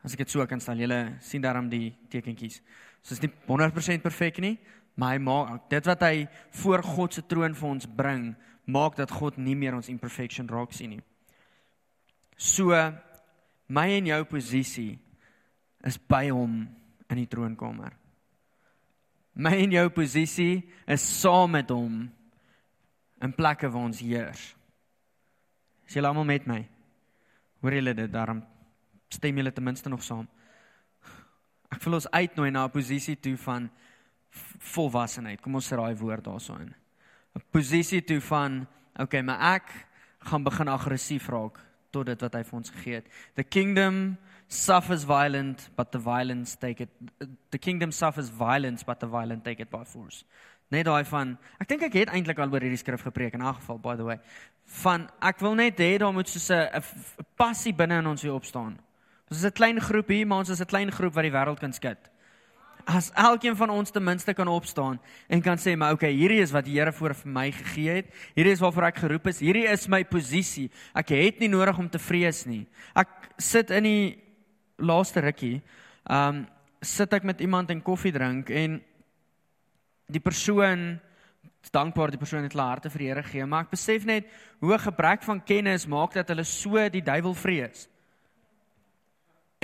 As 0.05 0.15
ek 0.15 0.23
dit 0.23 0.31
so 0.31 0.45
kan 0.47 0.61
stel, 0.63 0.79
julle 0.79 1.17
sien 1.25 1.43
daarom 1.43 1.67
die 1.69 1.89
tekentjies. 2.13 2.61
So 3.03 3.17
is 3.17 3.21
nie 3.21 3.31
100% 3.49 4.05
perfek 4.05 4.39
nie, 4.41 4.55
maar 4.95 5.17
hy 5.17 5.21
maak 5.21 5.67
dit 5.69 5.89
wat 5.89 6.05
hy 6.05 6.27
voor 6.61 6.85
God 6.85 7.17
se 7.17 7.25
troon 7.27 7.57
vir 7.57 7.69
ons 7.69 7.89
bring, 7.89 8.29
maak 8.65 8.95
dat 8.97 9.11
God 9.13 9.37
nie 9.37 9.57
meer 9.57 9.75
ons 9.75 9.91
imperfection 9.91 10.47
raak 10.49 10.73
sien 10.73 10.95
nie. 10.95 11.03
So 12.37 12.71
my 13.67 13.87
en 13.97 14.07
jou 14.09 14.21
posisie 14.29 14.95
is 15.85 15.99
by 15.99 16.29
hom 16.33 16.63
in 17.09 17.21
die 17.21 17.29
troonkamer. 17.29 17.93
My 19.35 19.51
en 19.59 19.73
jou 19.75 19.89
posisie 19.89 20.63
is 20.87 21.03
saam 21.21 21.51
met 21.57 21.69
hom 21.69 22.05
in 23.21 23.33
plekke 23.35 23.69
waar 23.69 23.89
ons 23.89 23.99
heers. 23.99 24.55
Is 25.85 25.97
julle 25.97 26.09
almal 26.09 26.27
met 26.27 26.47
my? 26.47 26.61
Hoor 27.61 27.77
julle 27.77 27.93
dit 27.97 28.11
daarom 28.11 28.43
stem 29.13 29.37
julle 29.37 29.53
ten 29.53 29.63
minste 29.63 29.89
nog 29.89 30.03
saam. 30.03 30.27
Ek 31.71 31.83
wil 31.83 31.99
ons 31.99 32.09
uitnooi 32.11 32.51
na 32.51 32.65
'n 32.65 32.71
posisie 32.71 33.15
toe 33.19 33.37
van 33.37 33.69
volwassenheid. 34.75 35.41
Kom 35.41 35.55
ons 35.55 35.67
sit 35.67 35.77
daai 35.77 35.95
woord 35.95 36.23
daarso 36.23 36.55
in. 36.59 36.73
'n 37.35 37.43
Posisie 37.51 38.01
toe 38.01 38.21
van 38.21 38.67
okay, 38.99 39.21
maar 39.21 39.55
ek 39.55 39.87
gaan 40.19 40.43
begin 40.43 40.67
aggressief 40.67 41.27
raak 41.29 41.59
tot 41.91 42.05
dit 42.05 42.21
wat 42.21 42.33
hy 42.33 42.43
vir 42.43 42.57
ons 42.57 42.69
gegee 42.69 42.95
het. 42.95 43.07
The 43.35 43.43
kingdom 43.43 44.17
suffers 44.47 45.03
violent 45.03 45.69
but 45.75 45.91
the 45.91 45.99
violence 45.99 46.55
take 46.55 46.81
it 46.81 46.89
the 47.51 47.57
kingdom 47.57 47.91
suffers 47.91 48.29
violence 48.29 48.83
but 48.83 48.99
the 48.99 49.07
violent 49.07 49.43
take 49.43 49.59
it 49.59 49.69
by 49.69 49.83
force. 49.83 50.23
Net 50.71 50.85
daai 50.85 51.03
van 51.05 51.35
ek 51.61 51.69
dink 51.69 51.85
ek 51.85 51.99
het 52.01 52.13
eintlik 52.13 52.39
al 52.41 52.53
oor 52.53 52.63
hierdie 52.65 52.81
skrif 52.81 53.05
gepreek 53.05 53.33
in 53.33 53.41
'n 53.41 53.53
geval 53.53 53.77
by 53.77 53.95
the 53.95 54.03
way. 54.03 54.19
Van 54.81 55.09
ek 55.21 55.39
wil 55.39 55.55
net 55.55 55.77
hê 55.77 55.97
daar 55.97 56.13
moet 56.13 56.27
so 56.27 56.53
'n 56.53 56.83
passie 57.37 57.73
binne 57.73 57.99
in 57.99 58.07
ons 58.07 58.21
hier 58.21 58.33
opstaan. 58.33 58.77
Ons 59.29 59.39
is 59.39 59.45
'n 59.45 59.51
klein 59.51 59.79
groep 59.81 60.07
hier, 60.07 60.27
maar 60.27 60.39
ons 60.39 60.49
is 60.49 60.61
'n 60.61 60.65
klein 60.65 60.91
groep 60.91 61.13
wat 61.13 61.23
die 61.23 61.31
wêreld 61.31 61.59
kan 61.59 61.73
skud. 61.73 61.97
As 62.85 63.11
elkeen 63.15 63.55
van 63.55 63.69
ons 63.69 63.91
ten 63.91 64.03
minste 64.03 64.33
kan 64.33 64.47
opstaan 64.47 64.99
en 65.27 65.41
kan 65.41 65.57
sê 65.57 65.75
maar 65.75 65.93
okay, 65.93 66.11
hierdie 66.11 66.41
is 66.41 66.51
wat 66.51 66.65
die 66.65 66.77
Here 66.77 66.91
voor 66.91 67.13
vir 67.15 67.31
my 67.31 67.51
gegee 67.51 67.89
het. 67.89 68.05
Hierdie 68.35 68.51
is 68.51 68.59
waarvoor 68.59 68.83
ek 68.83 68.97
geroep 68.97 69.27
is. 69.27 69.39
Hierdie 69.39 69.67
is 69.67 69.87
my 69.87 70.03
posisie. 70.03 70.69
Ek 70.93 71.09
het 71.09 71.39
nie 71.39 71.49
nodig 71.49 71.77
om 71.77 71.89
te 71.89 71.99
vrees 71.99 72.45
nie. 72.45 72.67
Ek 72.95 73.07
sit 73.37 73.71
in 73.71 73.83
die 73.83 74.24
laaste 74.77 75.19
rukkie, 75.19 75.61
ehm 76.09 76.35
um, 76.35 76.45
sit 76.85 77.13
ek 77.17 77.23
met 77.25 77.39
iemand 77.41 77.71
en 77.73 77.81
koffie 77.81 78.11
drink 78.13 78.49
en 78.53 78.75
die 80.05 80.21
persoon 80.21 80.99
dankbaar 81.73 82.11
die 82.13 82.19
persoon 82.21 82.43
het 82.45 82.53
hulle 82.53 82.67
harte 82.67 82.91
vir 82.93 83.01
die 83.01 83.07
Here 83.09 83.23
gegee, 83.23 83.45
maar 83.45 83.65
ek 83.65 83.73
besef 83.73 84.05
net 84.05 84.27
hoe 84.61 84.77
gebrek 84.77 85.23
van 85.25 85.41
kennis 85.41 85.87
maak 85.89 86.13
dat 86.13 86.29
hulle 86.29 86.43
so 86.45 86.77
die 86.89 87.01
duiwel 87.01 87.33
vrees. 87.33 87.87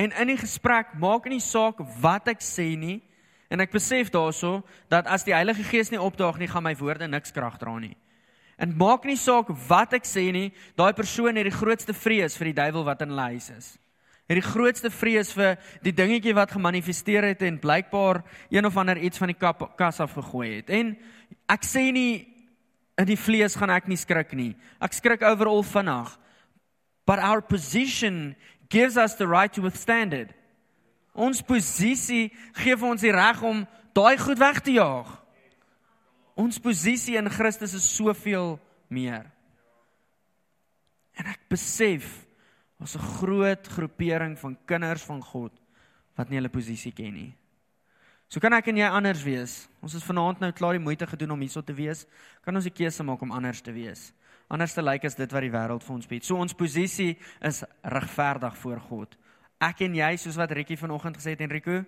En 0.01 0.11
in 0.11 0.31
die 0.33 0.39
gesprek 0.39 0.95
maak 0.97 1.27
nie 1.29 1.41
saak 1.43 1.81
wat 2.01 2.31
ek 2.31 2.41
sê 2.41 2.71
nie 2.79 3.01
en 3.51 3.61
ek 3.61 3.73
besef 3.73 4.09
daaroor 4.09 4.63
dat 4.89 5.09
as 5.11 5.27
die 5.27 5.35
Heilige 5.35 5.63
Gees 5.67 5.91
nie 5.91 6.01
opdaag 6.01 6.39
nie, 6.39 6.47
gaan 6.47 6.63
my 6.63 6.73
woorde 6.79 7.07
niks 7.07 7.35
krag 7.35 7.59
dra 7.59 7.75
nie. 7.79 7.97
En 8.57 8.73
maak 8.77 9.05
nie 9.05 9.17
saak 9.19 9.49
wat 9.67 9.93
ek 9.97 10.07
sê 10.07 10.29
nie, 10.31 10.51
daai 10.79 10.93
persoon 10.93 11.35
het 11.35 11.49
die 11.49 11.53
grootste 11.53 11.93
vrees 11.93 12.37
vir 12.39 12.51
die 12.51 12.59
duiwel 12.61 12.85
wat 12.87 13.01
in 13.03 13.11
hulle 13.13 13.29
huis 13.35 13.49
is. 13.51 13.71
Het 14.31 14.37
die 14.39 14.47
grootste 14.47 14.87
vrees 14.87 15.33
vir 15.35 15.57
die 15.83 15.91
dingetjie 15.91 16.31
wat 16.31 16.53
gemanifesteer 16.55 17.25
het 17.27 17.41
en 17.43 17.57
blykbaar 17.59 18.21
een 18.47 18.63
of 18.65 18.77
ander 18.79 18.95
iets 18.95 19.19
van 19.19 19.27
die 19.27 19.35
kap, 19.35 19.65
kas 19.75 19.99
af 19.99 20.13
gegooi 20.15 20.53
het. 20.53 20.69
En 20.71 20.93
ek 21.51 21.67
sê 21.67 21.89
nie 21.91 22.29
in 22.95 23.09
die 23.09 23.19
vlees 23.19 23.57
gaan 23.59 23.73
ek 23.75 23.89
nie 23.91 23.99
skrik 23.99 24.31
nie. 24.31 24.53
Ek 24.79 24.95
skrik 24.95 25.25
overal 25.27 25.59
vinnig. 25.67 26.15
But 27.03 27.19
our 27.19 27.43
position 27.43 28.37
gives 28.71 28.95
us 28.95 29.19
the 29.19 29.27
right 29.27 29.51
to 29.51 29.65
withstand 29.67 30.15
it. 30.15 30.31
Ons 31.11 31.43
posisie 31.43 32.31
gee 32.55 32.79
vir 32.79 32.87
ons 32.87 33.03
die 33.03 33.11
reg 33.11 33.43
om 33.43 33.65
daai 33.91 34.15
goed 34.15 34.39
weg 34.39 34.63
te 34.63 34.79
jaag. 34.79 35.11
Ons 36.39 36.63
posisie 36.63 37.19
in 37.19 37.27
Christus 37.27 37.75
is 37.75 37.93
soveel 37.97 38.55
meer. 38.87 39.27
En 41.19 41.27
ek 41.35 41.49
besef 41.51 42.30
ons 42.81 42.95
'n 42.95 43.07
groot 43.21 43.67
groepering 43.67 44.37
van 44.39 44.57
kinders 44.65 45.03
van 45.03 45.21
God 45.21 45.53
wat 46.17 46.29
nie 46.29 46.37
hulle 46.37 46.49
posisie 46.49 46.91
ken 46.91 47.13
nie. 47.13 47.35
So 48.27 48.39
kan 48.39 48.53
ek 48.53 48.67
en 48.67 48.77
jy 48.77 48.87
anders 48.87 49.23
wees. 49.23 49.67
Ons 49.81 49.93
het 49.93 50.03
vanaand 50.03 50.39
nou 50.39 50.51
klaar 50.51 50.73
die 50.73 50.83
moeite 50.83 51.07
gedoen 51.07 51.31
om 51.31 51.39
hierso 51.39 51.61
te 51.61 51.73
wees. 51.73 52.05
Kan 52.41 52.55
ons 52.55 52.63
die 52.63 52.73
keuse 52.73 53.03
maak 53.03 53.21
om 53.21 53.31
anders 53.31 53.61
te 53.61 53.71
wees? 53.71 54.13
Anders 54.47 54.73
te 54.73 54.81
lyk 54.81 55.03
like 55.03 55.07
as 55.07 55.15
dit 55.15 55.31
wat 55.31 55.41
die 55.41 55.51
wêreld 55.51 55.83
vir 55.83 55.95
ons 55.95 56.07
bied. 56.07 56.23
So 56.23 56.35
ons 56.35 56.53
posisie 56.53 57.17
is 57.41 57.63
regverdig 57.83 58.57
voor 58.57 58.79
God. 58.79 59.17
Ek 59.59 59.81
en 59.81 59.95
jy, 59.95 60.17
soos 60.17 60.39
wat 60.39 60.51
Rikkie 60.51 60.77
vanoggend 60.77 61.17
gesê 61.17 61.35
het 61.35 61.41
Enrico, 61.41 61.83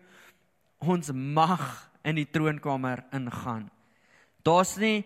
ons 0.79 1.12
mag 1.12 1.89
in 2.03 2.15
die 2.15 2.27
troonkamer 2.27 3.05
ingaan. 3.15 3.69
Daar's 4.43 4.75
nie 4.77 5.05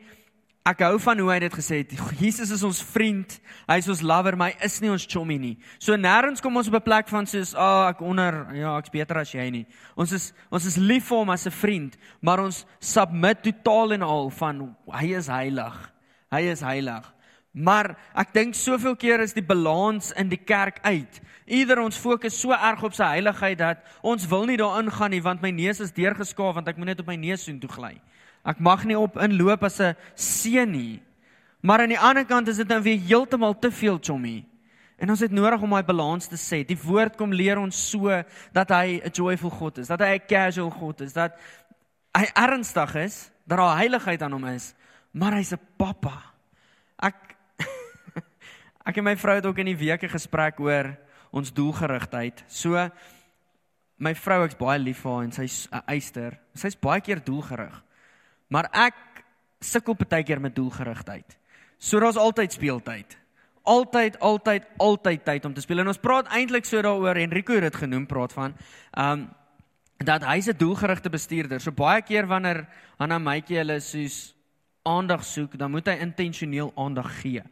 ek 0.67 0.81
hou 0.83 0.97
van 0.99 1.21
hoe 1.21 1.29
hy 1.31 1.37
dit 1.45 1.53
gesê 1.55 1.79
het. 1.81 1.93
Jesus 2.19 2.51
is 2.51 2.63
ons 2.67 2.81
vriend. 2.83 3.37
Hy 3.69 3.77
is 3.79 3.87
ons 3.91 4.03
lover, 4.03 4.35
maar 4.39 4.51
hy 4.51 4.67
is 4.67 4.77
nie 4.83 4.91
ons 4.91 5.07
chommy 5.07 5.37
nie. 5.39 5.55
So 5.79 5.95
nêrens 5.95 6.43
kom 6.43 6.57
ons 6.59 6.67
op 6.67 6.75
'n 6.75 6.83
plek 6.83 7.07
van 7.07 7.25
soos, 7.25 7.55
"Ag, 7.55 7.61
oh, 7.61 7.89
ek 7.89 8.01
onder, 8.01 8.55
ja, 8.55 8.77
ek's 8.77 8.89
beter 8.89 9.17
as 9.17 9.31
jy 9.31 9.49
nie." 9.49 9.65
Ons 9.95 10.11
is 10.11 10.33
ons 10.51 10.65
is 10.65 10.77
lief 10.77 11.07
vir 11.07 11.17
hom 11.17 11.29
as 11.29 11.47
'n 11.47 11.51
vriend, 11.51 11.97
maar 12.21 12.39
ons 12.39 12.65
submit 12.79 13.43
totaal 13.43 13.93
en 13.93 14.01
al 14.01 14.29
van 14.29 14.75
hy 14.91 15.15
is 15.15 15.27
heilig. 15.27 15.93
Hy 16.31 16.41
is 16.41 16.59
heilig. 16.59 17.13
Maar 17.53 17.95
ek 18.13 18.33
dink 18.33 18.53
soveel 18.53 18.95
keer 18.95 19.19
is 19.19 19.33
die 19.33 19.45
balans 19.45 20.11
in 20.11 20.29
die 20.29 20.37
kerk 20.37 20.79
uit. 20.83 21.21
Ieder 21.45 21.79
ons 21.79 21.97
fokus 21.97 22.39
so 22.39 22.51
erg 22.51 22.83
op 22.83 22.93
sy 22.93 23.03
heiligheid 23.03 23.57
dat 23.57 23.77
ons 24.03 24.27
wil 24.27 24.45
nie 24.45 24.57
daarin 24.57 24.91
gaan 24.91 25.11
nie 25.11 25.21
want 25.21 25.41
my 25.41 25.49
neus 25.49 25.79
is 25.79 25.91
deurgeskaaf 25.95 26.53
want 26.59 26.67
ek 26.67 26.77
moet 26.77 26.91
net 26.91 26.99
op 26.99 27.07
my 27.07 27.15
neus 27.15 27.43
soen 27.47 27.59
toe 27.59 27.69
gly. 27.69 27.95
Ek 28.47 28.61
mag 28.63 28.85
nie 28.87 28.97
op 28.97 29.17
inloop 29.19 29.63
as 29.67 29.79
'n 29.81 29.95
seun 30.15 30.71
nie. 30.71 31.01
Maar 31.61 31.81
aan 31.81 31.91
die 31.91 31.99
ander 31.99 32.25
kant 32.25 32.47
is 32.47 32.57
dit 32.57 32.67
nou 32.67 32.81
weer 32.81 32.99
heeltemal 32.99 33.59
te 33.59 33.71
veel 33.71 33.97
chommy. 34.01 34.45
En 34.97 35.09
ons 35.09 35.19
het 35.19 35.31
nodig 35.31 35.61
om 35.61 35.69
daai 35.69 35.83
balans 35.83 36.27
te 36.27 36.37
sê. 36.39 36.63
Die 36.65 36.79
woord 36.79 37.17
kom 37.17 37.33
leer 37.33 37.59
ons 37.61 37.89
so 37.89 38.23
dat 38.53 38.69
hy 38.69 39.01
'n 39.03 39.11
joyful 39.11 39.49
God 39.49 39.77
is, 39.77 39.87
dat 39.87 39.99
hy 39.99 40.15
'n 40.15 40.27
casual 40.27 40.69
God 40.69 41.01
is, 41.01 41.13
dat 41.13 41.37
hy 42.13 42.25
ernstig 42.33 42.95
is, 42.95 43.31
dat 43.45 43.57
daar 43.57 43.77
heiligheid 43.77 44.21
aan 44.21 44.31
hom 44.31 44.45
is, 44.45 44.73
maar 45.11 45.33
hy's 45.33 45.53
'n 45.53 45.59
pappa. 45.77 46.33
Ek 46.99 47.35
ek 48.87 48.97
en 48.97 49.03
my 49.03 49.15
vrou 49.15 49.35
het 49.35 49.45
ook 49.45 49.57
in 49.57 49.65
die 49.65 49.77
week 49.77 50.03
'n 50.03 50.09
gesprek 50.09 50.59
oor 50.59 50.97
ons 51.31 51.53
doelgerigtheid. 51.53 52.43
So 52.47 52.89
my 53.97 54.15
vrou 54.15 54.45
ek's 54.45 54.57
baie 54.57 54.79
lief 54.79 55.01
vir 55.01 55.11
haar 55.11 55.23
en 55.23 55.31
sy's 55.31 55.67
'n 55.71 55.83
eyster. 55.87 56.39
Sy's 56.55 56.75
baie 56.75 57.01
keer 57.01 57.23
doelgerig. 57.23 57.83
Maar 58.47 58.69
ek 58.71 59.23
sukkel 59.59 59.97
baie 59.97 60.23
keer 60.23 60.41
met 60.41 60.55
doelgerigtheid. 60.55 61.37
So 61.77 61.99
daar's 61.99 62.17
altyd 62.17 62.53
speeltyd. 62.53 63.17
Altyd, 63.67 64.19
altyd, 64.19 64.63
altyd 64.77 65.25
tyd 65.25 65.45
om 65.45 65.53
te 65.53 65.61
speel. 65.61 65.79
En 65.83 65.91
ons 65.91 65.99
praat 65.99 66.29
eintlik 66.31 66.65
so 66.65 66.81
daaroor 66.81 67.19
Enrico 67.19 67.53
het 67.53 67.67
dit 67.67 67.81
genoem 67.83 68.05
praat 68.07 68.33
van 68.33 68.55
um 68.97 69.27
dat 69.97 70.21
hy's 70.21 70.47
'n 70.47 70.57
doelgerigte 70.57 71.09
bestuurder. 71.09 71.59
So 71.59 71.71
baie 71.71 72.01
keer 72.01 72.27
wanneer 72.27 72.67
Hanna 72.97 73.17
Maitjie 73.17 73.57
hulle 73.57 73.79
soos 73.79 74.35
aandag 74.83 75.23
soek, 75.25 75.57
dan 75.57 75.71
moet 75.71 75.87
hy 75.87 75.97
intentioneel 75.99 76.71
aandag 76.75 77.21
gee. 77.21 77.43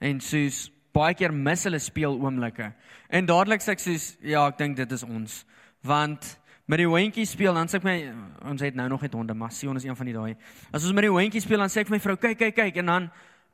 En 0.00 0.20
soos 0.20 0.70
baie 0.92 1.14
keer 1.14 1.32
mis 1.32 1.64
hulle 1.64 1.78
speel 1.78 2.18
oomblikke. 2.20 2.72
En 3.08 3.26
dadelik 3.26 3.62
sê 3.62 3.76
ek 3.76 3.78
soos 3.78 4.16
ja, 4.20 4.46
ek 4.46 4.58
dink 4.58 4.76
dit 4.76 4.92
is 4.92 5.02
ons. 5.02 5.44
Want 5.82 6.38
met 6.70 6.78
die 6.78 6.88
hondjie 6.88 7.26
speel 7.26 7.54
dan 7.54 7.68
sê 7.70 7.80
ek 7.80 7.86
my 7.86 7.96
ons 8.48 8.62
het 8.62 8.76
nou 8.78 8.88
nog 8.88 9.02
net 9.02 9.14
honde, 9.16 9.34
maar 9.34 9.52
Sion 9.52 9.76
is 9.76 9.84
een 9.84 9.96
van 9.98 10.08
die 10.08 10.14
daai. 10.14 10.34
As 10.70 10.84
ons 10.86 10.94
met 10.96 11.06
die 11.06 11.12
hondjie 11.12 11.42
speel 11.42 11.62
dan 11.62 11.72
sê 11.72 11.82
ek 11.82 11.90
vir 11.90 11.96
my 11.96 12.02
vrou, 12.04 12.16
kyk 12.20 12.38
kyk 12.38 12.58
kyk 12.60 12.80
en 12.82 12.92
dan 12.92 13.08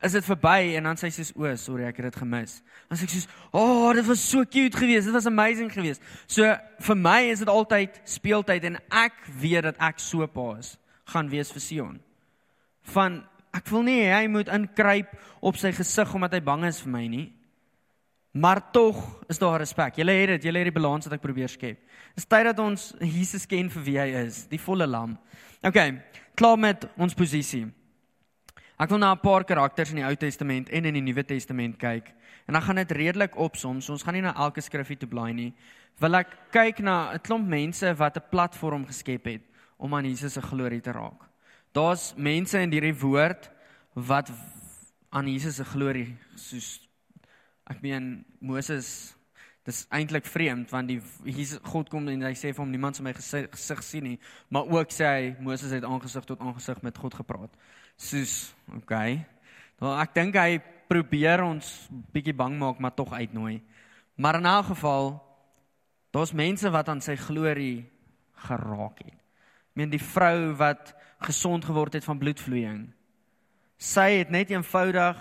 is 0.04 0.14
dit 0.14 0.26
verby 0.28 0.76
en 0.78 0.86
dan 0.86 0.98
sê 0.98 1.08
sy 1.10 1.24
soos 1.26 1.32
o, 1.34 1.54
sorry, 1.58 1.88
ek 1.88 1.98
het 1.98 2.10
dit 2.12 2.18
gemis. 2.20 2.58
Dan 2.90 3.00
sê 3.00 3.08
ek 3.08 3.14
soos, 3.16 3.28
"O, 3.50 3.62
oh, 3.62 3.94
dit 3.94 4.06
was 4.06 4.20
so 4.20 4.44
cute 4.44 4.76
geweest. 4.76 5.06
Dit 5.06 5.14
was 5.14 5.26
amazing 5.26 5.72
geweest." 5.72 6.02
So 6.26 6.56
vir 6.80 6.96
my 6.96 7.20
is 7.30 7.38
dit 7.38 7.48
altyd 7.48 8.00
speeltyd 8.04 8.64
en 8.64 8.78
ek 8.90 9.14
weet 9.40 9.62
dat 9.62 9.76
ek 9.80 9.98
so 9.98 10.26
pa 10.26 10.56
is, 10.58 10.78
gaan 11.06 11.28
wees 11.28 11.50
vir 11.50 11.60
Sion. 11.60 12.00
Van 12.82 13.24
ek 13.52 13.68
wil 13.68 13.82
nie 13.82 14.04
hy 14.04 14.26
moet 14.26 14.48
inkruip 14.48 15.08
op 15.40 15.56
sy 15.56 15.72
gesig 15.72 16.14
omdat 16.14 16.32
hy 16.32 16.40
bang 16.40 16.64
is 16.64 16.80
vir 16.80 16.92
my 16.92 17.06
nie. 17.08 17.32
Maar 18.38 18.70
tog 18.70 19.24
is 19.26 19.38
daar 19.38 19.58
respek. 19.58 19.96
Julle 19.98 20.12
het 20.12 20.28
dit, 20.28 20.42
julle 20.42 20.60
het 20.62 20.68
die 20.70 20.74
balans 20.74 21.08
wat 21.08 21.16
ek 21.16 21.22
probeer 21.24 21.50
skep. 21.50 21.80
Dis 22.14 22.26
tyd 22.28 22.46
dat 22.46 22.60
ons 22.62 22.92
Jesus 23.02 23.46
ken 23.50 23.70
vir 23.72 23.82
wie 23.86 23.96
hy 23.98 24.06
is, 24.20 24.44
die 24.50 24.60
volle 24.62 24.86
lam. 24.86 25.16
OK, 25.66 25.78
klaar 26.38 26.60
met 26.60 26.86
ons 27.00 27.16
posisie. 27.18 27.64
Ek 28.78 28.92
wil 28.94 29.00
na 29.02 29.10
'n 29.12 29.18
paar 29.18 29.44
karakters 29.44 29.90
in 29.90 29.96
die 29.96 30.06
Ou 30.06 30.14
Testament 30.14 30.68
en 30.70 30.84
in 30.84 30.94
die 30.94 31.02
Nuwe 31.02 31.24
Testament 31.24 31.78
kyk. 31.78 32.14
En 32.46 32.54
dan 32.54 32.62
gaan 32.62 32.76
dit 32.76 32.92
redelik 32.92 33.36
opsom. 33.36 33.80
So 33.80 33.92
ons 33.92 34.02
gaan 34.02 34.14
nie 34.14 34.22
na 34.22 34.34
elke 34.34 34.60
skrifgie 34.60 34.96
toe 34.96 35.08
blaai 35.08 35.32
nie. 35.32 35.54
Wil 35.98 36.14
ek 36.14 36.36
kyk 36.52 36.78
na 36.78 37.12
'n 37.14 37.18
klomp 37.18 37.48
mense 37.48 37.94
wat 37.96 38.16
'n 38.16 38.28
platform 38.30 38.86
geskep 38.86 39.24
het 39.24 39.42
om 39.78 39.94
aan 39.94 40.04
Jesus 40.04 40.32
se 40.32 40.42
glorie 40.42 40.80
te 40.80 40.92
raak. 40.92 41.26
Daar's 41.72 42.14
mense 42.16 42.58
in 42.58 42.70
hierdie 42.70 43.00
woord 43.00 43.50
wat 43.94 44.30
aan 45.10 45.26
Jesus 45.26 45.56
se 45.56 45.64
glorie 45.64 46.16
soos 46.36 46.87
Ek 47.68 47.82
meen 47.84 48.24
Moses 48.40 49.14
dis 49.68 49.82
eintlik 49.92 50.24
vreemd 50.24 50.70
want 50.72 50.88
die 50.88 50.98
Jesus 51.28 51.60
God 51.68 51.90
kom 51.92 52.06
en 52.08 52.24
hy 52.24 52.32
sê 52.38 52.54
vir 52.54 52.62
hom 52.62 52.70
niemand 52.72 52.96
sal 52.96 53.04
my 53.04 53.12
gesig 53.12 53.82
sien 53.84 54.06
nie, 54.06 54.18
maar 54.48 54.70
ook 54.72 54.94
sê 54.94 55.08
hy 55.08 55.26
Moses 55.44 55.74
het 55.76 55.84
aangesig 55.84 56.24
tot 56.24 56.40
aangesig 56.40 56.80
met 56.86 56.96
God 56.96 57.18
gepraat. 57.18 57.52
Soos, 58.00 58.54
okay. 58.78 59.20
Nou 59.82 59.92
ek 60.00 60.14
dink 60.16 60.38
hy 60.40 60.58
probeer 60.88 61.44
ons 61.44 61.68
bietjie 62.14 62.36
bang 62.36 62.56
maak 62.56 62.80
maar 62.80 62.96
tog 62.96 63.12
uitnooi. 63.12 63.60
Maar 64.16 64.40
in 64.40 64.46
'n 64.46 64.64
geval 64.72 65.20
daar's 66.10 66.32
mense 66.32 66.70
wat 66.70 66.88
aan 66.88 67.00
sy 67.00 67.16
glorie 67.16 67.86
geraak 68.48 68.98
het. 69.04 69.14
Ek 69.14 69.74
meen 69.76 69.90
die 69.90 70.02
vrou 70.02 70.56
wat 70.56 70.94
gesond 71.20 71.64
geword 71.64 71.92
het 71.92 72.04
van 72.04 72.18
bloedvloeiing. 72.18 72.88
Sy 73.76 74.10
het 74.18 74.30
net 74.30 74.50
eenvoudig 74.50 75.16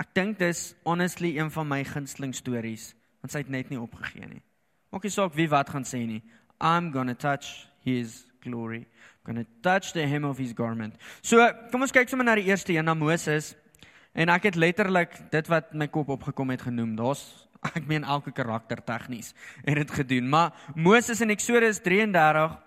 Ek 0.00 0.14
dink 0.16 0.38
dis 0.38 0.72
honestly 0.86 1.34
een 1.36 1.50
van 1.52 1.68
my 1.68 1.82
gunsteling 1.84 2.32
stories, 2.34 2.92
want 3.20 3.34
sy 3.34 3.42
het 3.44 3.52
net 3.52 3.70
nie 3.70 3.80
opgegee 3.80 4.26
nie. 4.26 4.42
Maak 4.92 5.04
nie 5.04 5.12
saak 5.12 5.36
wie 5.36 5.48
wat 5.52 5.70
gaan 5.72 5.84
sê 5.88 6.02
nie. 6.06 6.22
I'm 6.60 6.90
going 6.92 7.08
to 7.08 7.14
touch 7.14 7.66
his 7.84 8.24
glory. 8.42 8.86
I'm 9.22 9.34
going 9.34 9.44
to 9.44 9.50
touch 9.62 9.92
the 9.92 10.06
hem 10.06 10.24
of 10.24 10.38
his 10.38 10.52
garment. 10.52 10.96
So, 11.22 11.40
kom 11.70 11.84
ons 11.84 11.94
kyk 11.94 12.10
sommer 12.10 12.26
na 12.26 12.36
die 12.38 12.48
eerste 12.48 12.74
een, 12.74 12.84
na 12.84 12.94
Moses. 12.94 13.54
En 14.12 14.28
ek 14.32 14.50
het 14.50 14.58
letterlik 14.60 15.14
dit 15.32 15.48
wat 15.48 15.72
my 15.72 15.88
kop 15.88 16.10
opgekom 16.12 16.52
het 16.52 16.66
genoem. 16.68 16.96
Daar's 16.98 17.24
ek 17.78 17.86
meen 17.86 18.04
elke 18.04 18.32
karakter 18.34 18.82
tegnies 18.84 19.32
het 19.62 19.78
dit 19.78 19.90
gedoen. 20.02 20.28
Maar 20.28 20.52
Moses 20.74 21.22
in 21.22 21.30
Eksodus 21.30 21.80
33 21.84 22.58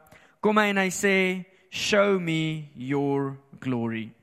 kom 0.41 0.62
hy 0.62 0.70
en 0.72 0.79
hy 0.79 0.89
sê, 0.89 1.46
"Show 1.70 2.20
me 2.20 2.70
your 2.74 3.38
glory." 3.60 4.15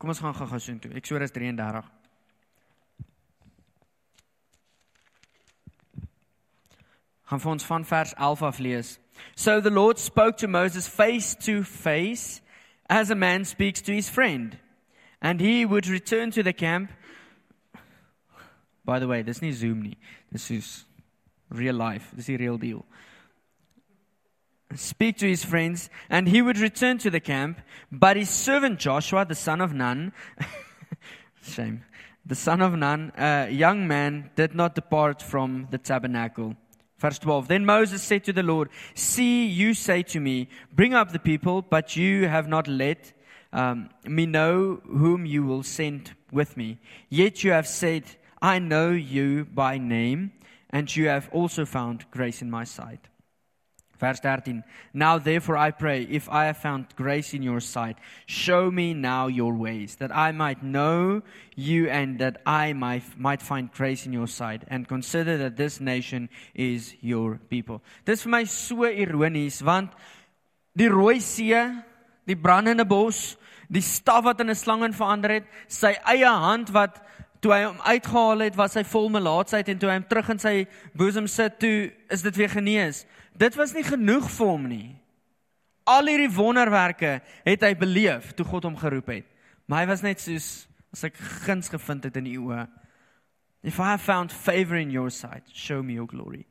Kom 0.00 0.08
ons 0.08 0.20
gaan 0.24 0.32
gou-gou 0.32 0.58
so 0.58 0.72
intoe. 0.72 0.94
Eksodus 0.96 1.32
33. 1.36 1.84
Gaan 7.28 7.42
vir 7.42 7.50
ons 7.52 7.66
van 7.68 7.84
vers 7.84 8.14
11 8.16 8.44
af 8.48 8.60
lees. 8.64 8.94
So 9.36 9.60
the 9.60 9.70
Lord 9.70 10.00
spoke 10.00 10.38
to 10.40 10.48
Moses 10.48 10.88
face 10.88 11.34
to 11.44 11.62
face 11.62 12.40
as 12.88 13.10
a 13.10 13.14
man 13.14 13.44
speaks 13.44 13.82
to 13.82 13.92
his 13.92 14.08
friend. 14.08 14.56
And 15.20 15.40
he 15.40 15.66
would 15.66 15.86
return 15.86 16.30
to 16.30 16.42
the 16.42 16.54
camp. 16.54 16.90
By 18.84 18.98
the 18.98 19.06
way, 19.06 19.22
dis 19.22 19.42
nie 19.42 19.52
Zoom 19.52 19.82
nie. 19.82 19.98
Dis 20.32 20.50
is 20.50 20.86
real 21.50 21.74
life. 21.74 22.16
Dis 22.16 22.32
die 22.32 22.40
real 22.40 22.56
deal. 22.56 22.86
Speak 24.74 25.18
to 25.18 25.28
his 25.28 25.44
friends, 25.44 25.90
and 26.08 26.28
he 26.28 26.42
would 26.42 26.58
return 26.58 26.98
to 26.98 27.10
the 27.10 27.20
camp. 27.20 27.60
But 27.90 28.16
his 28.16 28.30
servant 28.30 28.78
Joshua, 28.78 29.24
the 29.24 29.34
son 29.34 29.60
of 29.60 29.74
Nun, 29.74 30.12
shame, 31.42 31.84
the 32.24 32.34
son 32.34 32.60
of 32.60 32.74
Nun, 32.74 33.12
a 33.16 33.48
young 33.50 33.88
man, 33.88 34.30
did 34.36 34.54
not 34.54 34.74
depart 34.74 35.22
from 35.22 35.68
the 35.70 35.78
tabernacle. 35.78 36.56
Verse 36.98 37.18
12 37.18 37.48
Then 37.48 37.64
Moses 37.64 38.02
said 38.02 38.24
to 38.24 38.32
the 38.32 38.42
Lord, 38.42 38.68
See, 38.94 39.46
you 39.46 39.74
say 39.74 40.02
to 40.04 40.20
me, 40.20 40.48
Bring 40.72 40.94
up 40.94 41.12
the 41.12 41.18
people, 41.18 41.62
but 41.62 41.96
you 41.96 42.28
have 42.28 42.46
not 42.46 42.68
let 42.68 43.12
um, 43.52 43.90
me 44.04 44.26
know 44.26 44.80
whom 44.86 45.26
you 45.26 45.42
will 45.42 45.62
send 45.62 46.14
with 46.30 46.56
me. 46.56 46.78
Yet 47.08 47.42
you 47.42 47.52
have 47.52 47.66
said, 47.66 48.04
I 48.40 48.58
know 48.58 48.90
you 48.90 49.44
by 49.44 49.78
name, 49.78 50.32
and 50.70 50.94
you 50.94 51.08
have 51.08 51.28
also 51.32 51.64
found 51.64 52.08
grace 52.10 52.42
in 52.42 52.50
my 52.50 52.64
sight. 52.64 53.09
Verse 54.00 54.18
13 54.18 54.64
Now 54.94 55.18
therefore 55.18 55.58
I 55.58 55.70
pray, 55.70 56.08
if 56.10 56.28
I 56.30 56.46
have 56.46 56.56
found 56.56 56.86
grace 56.96 57.34
in 57.34 57.42
your 57.42 57.60
sight, 57.60 57.98
show 58.26 58.70
me 58.70 58.94
now 58.94 59.26
your 59.26 59.54
ways, 59.54 59.96
that 59.96 60.10
I 60.16 60.32
might 60.32 60.62
know 60.62 61.22
you 61.54 61.88
and 61.88 62.18
that 62.18 62.40
I 62.46 62.72
might, 62.72 63.04
might 63.18 63.42
find 63.42 63.70
grace 63.70 64.06
in 64.06 64.12
your 64.14 64.26
sight, 64.26 64.64
and 64.68 64.88
consider 64.88 65.36
that 65.38 65.56
this 65.58 65.80
nation 65.80 66.30
is 66.54 66.94
your 67.02 67.38
people. 67.50 67.82
Dis 68.06 68.24
vir 68.24 68.30
my 68.30 68.44
so 68.44 68.86
ironies, 68.88 69.62
want 69.62 69.92
die 70.74 70.88
rooi 70.88 71.20
see, 71.20 71.52
die 72.24 72.40
brandende 72.40 72.88
bos, 72.88 73.36
die 73.68 73.84
staf 73.84 74.24
wat 74.24 74.40
in 74.40 74.50
'n 74.50 74.56
slang 74.56 74.82
in 74.82 74.96
verander 74.96 75.30
het, 75.30 75.46
sy 75.68 75.92
eie 76.08 76.26
hand 76.26 76.72
wat 76.72 77.02
toe 77.40 77.52
hy 77.52 77.62
hom 77.64 77.80
uitgehaal 77.80 78.44
het, 78.44 78.56
was 78.56 78.76
hy 78.76 78.82
vol 78.84 79.08
melaatsheid 79.12 79.68
en 79.68 79.78
toe 79.80 79.88
hy 79.88 79.96
hom 79.96 80.08
terug 80.08 80.28
in 80.34 80.38
sy 80.42 80.54
boesem 80.96 81.28
sit, 81.30 81.58
toe 81.60 81.90
is 82.12 82.22
dit 82.22 82.36
weer 82.36 82.52
genees. 82.52 83.06
Dit 83.40 83.56
was 83.56 83.72
nie 83.72 83.84
genoeg 83.86 84.28
vir 84.30 84.50
hom 84.50 84.66
nie. 84.68 84.90
Al 85.88 86.10
hierdie 86.10 86.32
wonderwerke 86.34 87.18
het 87.46 87.64
hy 87.64 87.72
beleef 87.78 88.34
toe 88.36 88.44
God 88.46 88.68
hom 88.68 88.76
geroep 88.78 89.08
het. 89.14 89.26
Maar 89.66 89.84
hy 89.84 89.90
was 89.90 90.04
net 90.04 90.20
soos 90.20 90.50
as 90.92 91.06
ek 91.06 91.16
guns 91.46 91.70
gevind 91.72 92.04
het 92.04 92.18
in 92.20 92.28
u 92.28 92.36
oë. 92.50 92.66
If 93.62 93.78
I 93.78 93.92
have 93.92 94.04
found 94.04 94.32
favor 94.32 94.76
in 94.76 94.90
your 94.90 95.10
sight, 95.10 95.44
show 95.52 95.82
me 95.82 95.94
your 95.94 96.08
glory. 96.08 96.46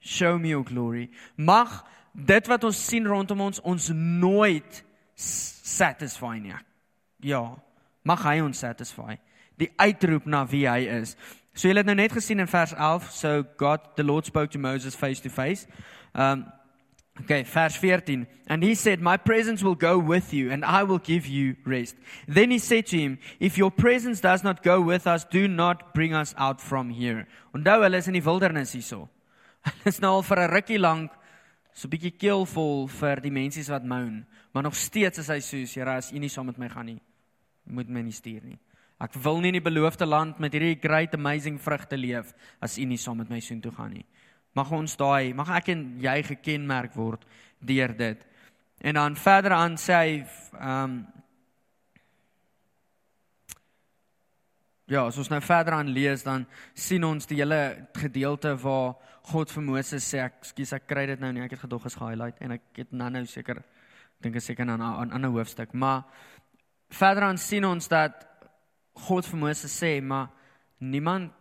Show 0.00 0.38
me 0.38 0.48
your 0.52 0.64
glory. 0.64 1.08
Mag 1.36 1.82
dit 2.12 2.48
wat 2.48 2.64
ons 2.64 2.78
sien 2.78 3.06
rondom 3.08 3.40
ons 3.40 3.60
ons 3.64 3.88
nooit 3.94 4.82
satisfy 5.16 6.36
nie. 6.42 6.56
Ja, 7.24 7.42
mag 8.04 8.24
hy 8.28 8.38
ons 8.44 8.60
satisfy. 8.60 9.16
Die 9.60 9.70
uitroep 9.80 10.26
na 10.28 10.44
wie 10.50 10.66
hy 10.68 10.84
is. 11.00 11.14
So 11.54 11.68
julle 11.70 11.84
het 11.84 11.88
nou 11.88 11.96
net 11.96 12.12
gesien 12.12 12.42
in 12.42 12.50
vers 12.50 12.74
11, 12.74 13.10
so 13.14 13.44
God 13.58 13.94
the 13.96 14.04
Lord 14.04 14.26
spoke 14.26 14.52
to 14.52 14.58
Moses 14.58 14.96
face 14.98 15.22
to 15.22 15.30
face. 15.30 15.68
Um, 16.14 16.52
okay, 17.22 17.42
verse 17.42 17.76
14. 17.76 18.26
And 18.46 18.62
he 18.62 18.74
said, 18.74 19.00
My 19.00 19.16
presence 19.16 19.62
will 19.62 19.74
go 19.74 19.98
with 19.98 20.32
you, 20.32 20.50
and 20.50 20.64
I 20.64 20.82
will 20.84 20.98
give 20.98 21.26
you 21.26 21.56
rest. 21.64 21.96
Then 22.28 22.50
he 22.50 22.58
said 22.58 22.86
to 22.86 22.98
him, 22.98 23.18
If 23.40 23.58
your 23.58 23.70
presence 23.70 24.20
does 24.20 24.44
not 24.44 24.62
go 24.62 24.80
with 24.80 25.06
us, 25.06 25.24
do 25.24 25.48
not 25.48 25.94
bring 25.94 26.14
us 26.14 26.34
out 26.36 26.60
from 26.60 26.90
here. 26.90 27.26
Onthou, 27.54 27.82
hulle 27.82 27.98
is 27.98 28.08
in 28.08 28.14
die 28.14 28.22
wildernis 28.22 28.74
hierso. 28.74 29.08
Hulle 29.64 29.88
is 29.88 30.00
nou 30.00 30.18
al 30.18 30.22
vir 30.22 30.42
'n 30.42 30.50
rukkie 30.50 30.78
lank 30.78 31.12
so 31.74 31.88
'n 31.88 31.90
bietjie 31.90 32.14
keelvol 32.14 32.86
vir 32.86 33.20
die 33.20 33.32
mense 33.32 33.64
wat 33.72 33.84
moan, 33.84 34.26
maar 34.52 34.62
nog 34.62 34.76
steeds 34.76 35.18
is 35.18 35.28
hy 35.28 35.40
soos, 35.40 35.74
Here, 35.74 35.90
as 35.90 36.12
U 36.12 36.18
nie 36.18 36.28
saam 36.28 36.46
met 36.46 36.58
my 36.58 36.68
gaan 36.68 36.86
nie, 36.86 37.00
moet 37.66 37.88
my 37.88 38.02
nie 38.02 38.12
stuur 38.12 38.44
nie. 38.44 38.58
Ek 39.00 39.14
wil 39.14 39.40
nie 39.40 39.50
in 39.50 39.58
die 39.58 39.70
beloofde 39.70 40.06
land 40.06 40.38
met 40.38 40.52
hierdie 40.52 40.78
great 40.80 41.14
amazing 41.14 41.58
vrugte 41.58 41.96
leef 41.96 42.32
as 42.62 42.78
U 42.78 42.84
nie 42.84 42.96
saam 42.96 43.18
met 43.18 43.30
my 43.30 43.40
soontoe 43.40 43.72
gaan 43.74 43.92
nie. 43.92 44.06
Mag 44.54 44.70
ons 44.72 44.96
daai, 44.96 45.34
mag 45.34 45.50
ek 45.58 45.72
en 45.74 45.82
jy 46.02 46.22
gekenmerk 46.22 46.94
word 46.94 47.26
deur 47.58 47.94
dit. 47.96 48.22
En 48.84 48.94
dan 48.94 49.16
verder 49.16 49.56
aan 49.56 49.76
sê 49.80 49.98
hy 49.98 50.14
ehm 50.60 50.84
um, 50.84 51.02
Ja, 54.84 55.06
as 55.08 55.16
ons 55.16 55.30
nou 55.32 55.38
verder 55.40 55.78
aan 55.78 55.88
lees 55.96 56.22
dan 56.26 56.42
sien 56.76 57.06
ons 57.08 57.24
die 57.24 57.38
hele 57.38 57.86
gedeelte 57.96 58.50
waar 58.60 58.98
God 59.30 59.48
vir 59.48 59.64
Moses 59.64 60.04
sê, 60.04 60.20
ek 60.20 60.44
skus 60.44 60.74
ek 60.76 60.84
kry 60.90 61.06
dit 61.08 61.22
nou 61.22 61.30
nie, 61.32 61.40
ek 61.40 61.54
het 61.56 61.62
gedog 61.62 61.86
is 61.88 61.96
ge-highlight 61.96 62.42
en 62.44 62.52
ek 62.58 62.82
het 62.82 62.92
nou 62.92 63.08
nou 63.14 63.22
seker 63.24 63.62
dink 64.20 64.36
ek 64.36 64.44
seker 64.44 64.68
aan 64.68 64.84
'n 64.84 65.16
ander 65.16 65.32
hoofstuk, 65.32 65.72
maar 65.72 66.04
verder 66.92 67.24
aan 67.24 67.40
sien 67.40 67.64
ons 67.64 67.88
dat 67.88 68.26
God 69.08 69.26
vir 69.26 69.38
Moses 69.40 69.72
sê, 69.72 70.02
maar 70.02 70.28
niemand 70.78 71.32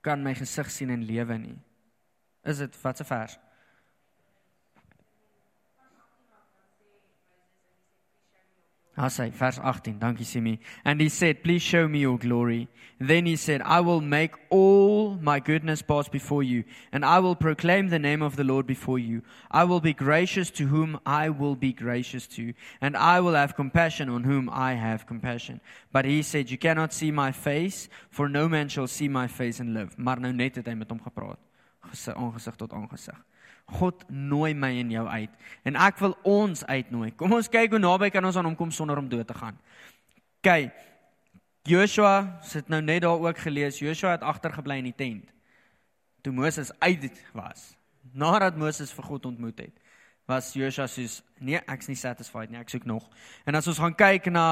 kan 0.00 0.22
my 0.22 0.34
gesig 0.34 0.70
sien 0.70 0.90
en 0.90 1.02
lewe 1.02 1.38
nie. 1.38 1.58
Is 2.44 2.58
dit 2.58 2.82
wat 2.82 3.00
vers? 3.06 3.38
I 8.96 9.08
say 9.08 9.30
verse 9.30 9.58
18. 9.58 9.98
Dankie 9.98 10.24
Simi. 10.24 10.60
And 10.84 11.00
he 11.00 11.08
said, 11.08 11.42
"Please 11.42 11.62
show 11.62 11.88
me 11.88 12.00
your 12.00 12.16
glory." 12.16 12.68
Then 13.00 13.26
he 13.26 13.34
said, 13.34 13.60
"I 13.62 13.80
will 13.80 14.00
make 14.00 14.34
all 14.50 15.16
my 15.20 15.40
goodness 15.40 15.82
pass 15.82 16.08
before 16.08 16.44
you, 16.44 16.62
and 16.92 17.04
I 17.04 17.18
will 17.18 17.34
proclaim 17.34 17.88
the 17.88 17.98
name 17.98 18.22
of 18.22 18.36
the 18.36 18.44
Lord 18.44 18.66
before 18.66 19.00
you. 19.00 19.22
I 19.50 19.64
will 19.64 19.80
be 19.80 19.92
gracious 19.92 20.48
to 20.52 20.68
whom 20.68 21.00
I 21.04 21.28
will 21.28 21.56
be 21.56 21.72
gracious 21.72 22.28
to, 22.28 22.54
and 22.80 22.96
I 22.96 23.18
will 23.18 23.34
have 23.34 23.56
compassion 23.56 24.08
on 24.08 24.22
whom 24.22 24.48
I 24.48 24.74
have 24.74 25.06
compassion." 25.06 25.60
But 25.90 26.04
he 26.04 26.22
said, 26.22 26.50
"You 26.50 26.58
cannot 26.58 26.92
see 26.92 27.10
my 27.10 27.32
face, 27.32 27.88
for 28.10 28.28
no 28.28 28.48
man 28.48 28.68
shall 28.68 28.86
see 28.86 29.08
my 29.08 29.26
face 29.26 29.58
and 29.58 29.74
live." 29.74 29.98
Maar 29.98 30.20
nou 30.20 30.32
net 30.32 30.54
het 30.54 30.66
hy 30.66 30.74
met 30.74 30.90
hom 30.90 31.00
gepraat 31.00 31.38
aangesig 32.14 32.56
tot 32.56 32.72
aangesig. 32.72 33.18
God 33.80 34.04
nooi 34.08 34.52
my 34.54 34.70
en 34.80 34.90
jou 34.92 35.04
uit 35.08 35.30
en 35.64 35.76
ek 35.76 36.00
wil 36.02 36.16
ons 36.22 36.64
uitnooi. 36.64 37.12
Kom 37.16 37.32
ons 37.32 37.48
kyk 37.48 37.76
hoe 37.76 37.80
naby 37.80 38.10
kan 38.12 38.24
ons 38.24 38.36
aan 38.36 38.48
hom 38.50 38.56
kom 38.56 38.70
sonder 38.70 39.00
om 39.00 39.08
dood 39.08 39.26
te 39.26 39.36
gaan. 39.36 39.56
Kyk. 40.44 40.74
Joshua 41.64 42.40
sit 42.44 42.68
nou 42.68 42.82
net 42.84 43.02
daar 43.02 43.16
ook 43.16 43.38
gelees. 43.40 43.80
Joshua 43.80 44.18
het 44.18 44.26
agtergebly 44.26 44.76
in 44.82 44.90
die 44.90 44.96
tent. 44.96 45.30
Toe 46.20 46.32
Moses 46.32 46.72
uit 46.78 47.08
was. 47.32 47.72
Nadat 48.12 48.56
Moses 48.56 48.92
vir 48.92 49.04
God 49.04 49.26
ontmoet 49.26 49.58
het, 49.58 49.72
was 50.28 50.52
Joshua 50.52 50.86
soos 50.86 51.22
nee, 51.40 51.56
ek's 51.56 51.88
nie 51.88 51.96
satisfied 51.96 52.52
nie, 52.52 52.60
ek 52.60 52.68
soek 52.72 52.84
nog. 52.88 53.08
En 53.48 53.56
as 53.56 53.68
ons 53.68 53.80
gaan 53.80 53.96
kyk 53.96 54.28
na 54.32 54.46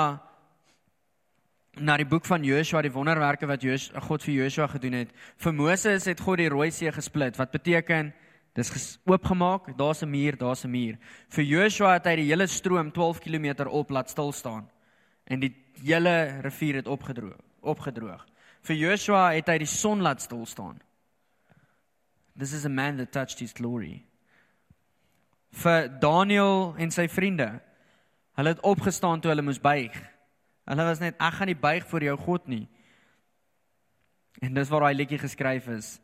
na 1.81 1.97
die 1.97 2.07
boek 2.07 2.27
van 2.29 2.45
Joshua, 2.45 2.83
die 2.85 2.93
wonderwerke 2.93 3.47
wat 3.49 3.63
Joshua, 3.65 4.01
God 4.05 4.23
vir 4.23 4.35
Joshua 4.35 4.67
gedoen 4.69 4.93
het. 4.93 5.15
Vir 5.41 5.55
Moses 5.57 6.05
het 6.05 6.21
God 6.21 6.43
die 6.43 6.51
Rooi 6.53 6.71
See 6.71 6.93
gesplit. 6.93 7.39
Wat 7.41 7.53
beteken 7.53 8.13
dis 8.53 8.99
oopgemaak, 9.09 9.73
daar's 9.79 10.03
'n 10.03 10.11
muur, 10.11 10.37
daar's 10.37 10.65
'n 10.65 10.71
muur. 10.71 10.99
Vir 11.29 11.45
Joshua 11.45 11.95
het 11.95 12.05
hy 12.05 12.17
die 12.17 12.29
hele 12.29 12.47
stroom 12.47 12.93
12 12.93 13.21
km 13.21 13.67
op 13.69 13.91
laat 13.91 14.11
stil 14.11 14.33
staan 14.33 14.69
en 15.25 15.41
die 15.41 15.55
hele 15.83 16.41
rivier 16.43 16.75
het 16.75 16.87
opgedroog, 16.87 17.41
opgedroog. 17.61 18.27
Vir 18.63 18.77
Joshua 18.77 19.33
het 19.33 19.49
hy 19.49 19.59
die 19.59 19.67
son 19.67 20.01
laat 20.01 20.23
stil 20.23 20.47
staan. 20.47 20.81
This 22.39 22.53
is 22.53 22.65
a 22.65 22.69
man 22.69 22.97
that 22.97 23.13
touched 23.13 23.39
his 23.39 23.53
glory. 23.53 24.05
Vir 25.51 25.89
Daniel 26.01 26.75
en 26.79 26.91
sy 26.91 27.09
vriende, 27.09 27.61
hulle 28.35 28.49
het 28.49 28.61
opgestaan 28.61 29.21
toe 29.21 29.31
hulle 29.31 29.43
moes 29.43 29.61
buig. 29.61 30.13
Hulle 30.70 30.87
was 30.87 31.03
net 31.03 31.18
ek 31.18 31.38
gaan 31.38 31.51
nie 31.51 31.59
buig 31.59 31.87
voor 31.90 32.07
jou 32.07 32.16
God 32.22 32.48
nie. 32.51 32.64
En 34.42 34.55
dis 34.55 34.70
waar 34.70 34.87
daai 34.87 34.98
liedjie 34.98 35.20
geskryf 35.22 35.68
is. 35.75 35.96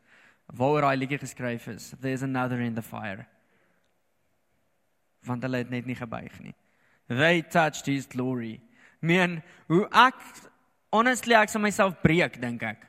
Waar 0.55 0.87
daai 0.87 0.97
liedjie 0.97 1.19
geskryf 1.21 1.67
is. 1.71 1.93
There's 2.01 2.23
another 2.23 2.61
in 2.61 2.75
the 2.75 2.83
fire. 2.83 3.25
Want 5.27 5.43
hulle 5.43 5.63
het 5.63 5.71
net 5.71 5.87
nie 5.87 5.97
gebuig 5.97 6.35
nie. 6.43 6.55
They 7.09 7.41
touched 7.41 7.87
his 7.89 8.07
glory. 8.07 8.59
Men, 9.01 9.39
hoe 9.71 9.85
ek 9.95 10.19
honestly 10.93 11.35
ek 11.37 11.51
sal 11.51 11.63
myself 11.63 11.97
breek 12.03 12.39
dink 12.41 12.63
ek. 12.67 12.85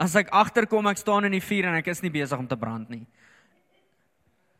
As 0.00 0.16
ek 0.16 0.32
agterkom 0.32 0.88
ek 0.90 1.00
staan 1.00 1.28
in 1.28 1.36
die 1.36 1.44
vuur 1.44 1.68
en 1.68 1.78
ek 1.78 1.90
is 1.92 2.02
nie 2.02 2.12
besig 2.12 2.40
om 2.40 2.48
te 2.48 2.58
brand 2.58 2.88
nie. 2.92 3.04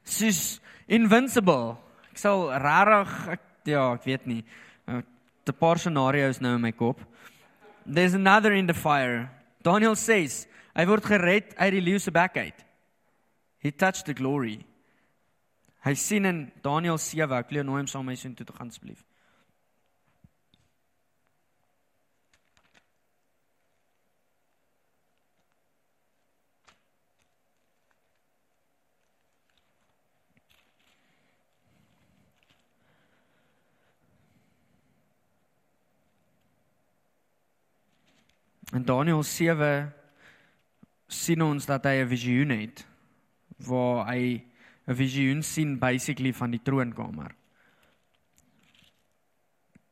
Soos 0.05 0.61
invincible. 0.91 1.79
Ek 2.13 2.21
sal 2.21 2.51
rarig 2.61 3.15
ek 3.37 3.47
ja, 3.69 3.87
ek 3.95 4.07
weet 4.09 4.27
nie. 4.29 4.43
'n 5.49 5.59
paar 5.59 5.79
scenario's 5.79 6.41
nou 6.41 6.55
in 6.55 6.61
my 6.61 6.73
kop. 6.73 7.01
There's 7.87 8.15
another 8.15 8.53
in 8.53 8.67
the 8.67 8.75
fire. 8.75 9.31
Daniel 9.63 9.97
says, 9.97 10.47
hy 10.77 10.87
word 10.87 11.05
gered 11.05 11.57
uit 11.57 11.73
die 11.73 11.81
leeu 11.81 11.99
se 11.99 12.11
bek 12.11 12.37
uit. 12.37 12.65
He 13.59 13.71
touched 13.71 14.07
the 14.07 14.15
glory. 14.15 14.65
Hy 15.85 15.95
sien 15.95 16.25
in 16.25 16.53
Daniel 16.63 16.99
7, 16.99 17.39
ek 17.39 17.49
wil 17.51 17.61
jou 17.61 17.67
nooi 17.71 17.81
om 17.81 17.87
saam 17.87 18.05
met 18.05 18.13
my 18.13 18.21
so 18.21 18.33
toe 18.37 18.47
te 18.47 18.57
gaan 18.57 18.69
asseblief. 18.69 19.05
In 38.73 38.85
Daniël 38.85 39.23
7 39.23 39.93
sien 41.11 41.43
ons 41.43 41.67
dat 41.67 41.85
hy 41.85 42.03
'n 42.03 42.09
visioen 42.09 42.51
het 42.55 42.87
waar 43.67 44.07
hy 44.13 44.45
'n 44.87 44.95
visioen 44.95 45.43
sien 45.43 45.79
basically 45.79 46.33
van 46.33 46.51
die 46.51 46.63
troonkamer. 46.63 47.35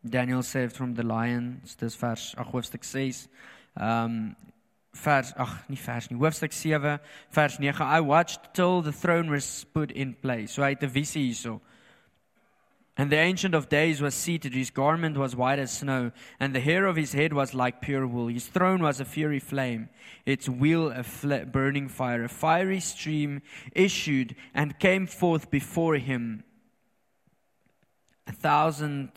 Daniel 0.01 0.43
saved 0.43 0.77
from 0.77 0.95
the 0.95 1.05
lions, 1.05 1.75
dis 1.75 1.97
vers 1.97 2.35
ag 2.37 2.47
hoofstuk 2.47 2.85
6. 2.85 3.29
Ehm 3.75 4.05
um, 4.05 4.37
vers 4.93 5.35
ag 5.35 5.69
nie 5.69 5.79
vers 5.79 6.09
nie, 6.09 6.19
hoofstuk 6.19 6.53
7 6.53 7.01
vers 7.31 7.59
9. 7.59 7.85
I 7.85 8.01
watched 8.01 8.55
till 8.55 8.83
the 8.83 8.93
throne 8.93 9.31
was 9.31 9.65
put 9.73 9.93
in 9.93 10.15
place. 10.21 10.53
So 10.53 10.63
hy 10.63 10.71
het 10.71 10.83
'n 10.83 10.91
visie 10.91 11.23
hierso. 11.23 11.61
And 13.01 13.13
the 13.13 13.17
Ancient 13.17 13.55
of 13.55 13.69
Days 13.69 14.03
was 14.03 14.17
seated. 14.17 14.55
His 14.55 14.71
garment 14.71 15.17
was 15.17 15.37
white 15.37 15.61
as 15.61 15.71
snow, 15.71 16.11
and 16.41 16.53
the 16.53 16.59
hair 16.59 16.85
of 16.85 16.97
his 16.97 17.13
head 17.13 17.33
was 17.33 17.55
like 17.55 17.81
pure 17.81 18.05
wool. 18.09 18.27
His 18.27 18.49
throne 18.49 18.83
was 18.83 18.99
a 18.99 19.05
fiery 19.05 19.39
flame, 19.39 19.89
its 20.27 20.49
wheel 20.49 20.91
a 20.91 21.05
fl- 21.05 21.45
burning 21.45 21.89
fire. 21.89 22.25
A 22.25 22.29
fiery 22.29 22.81
stream 22.81 23.41
issued 23.73 24.35
and 24.53 24.81
came 24.81 25.07
forth 25.07 25.49
before 25.49 25.95
him. 25.95 26.43
A 28.27 28.33
thousand 28.33 29.11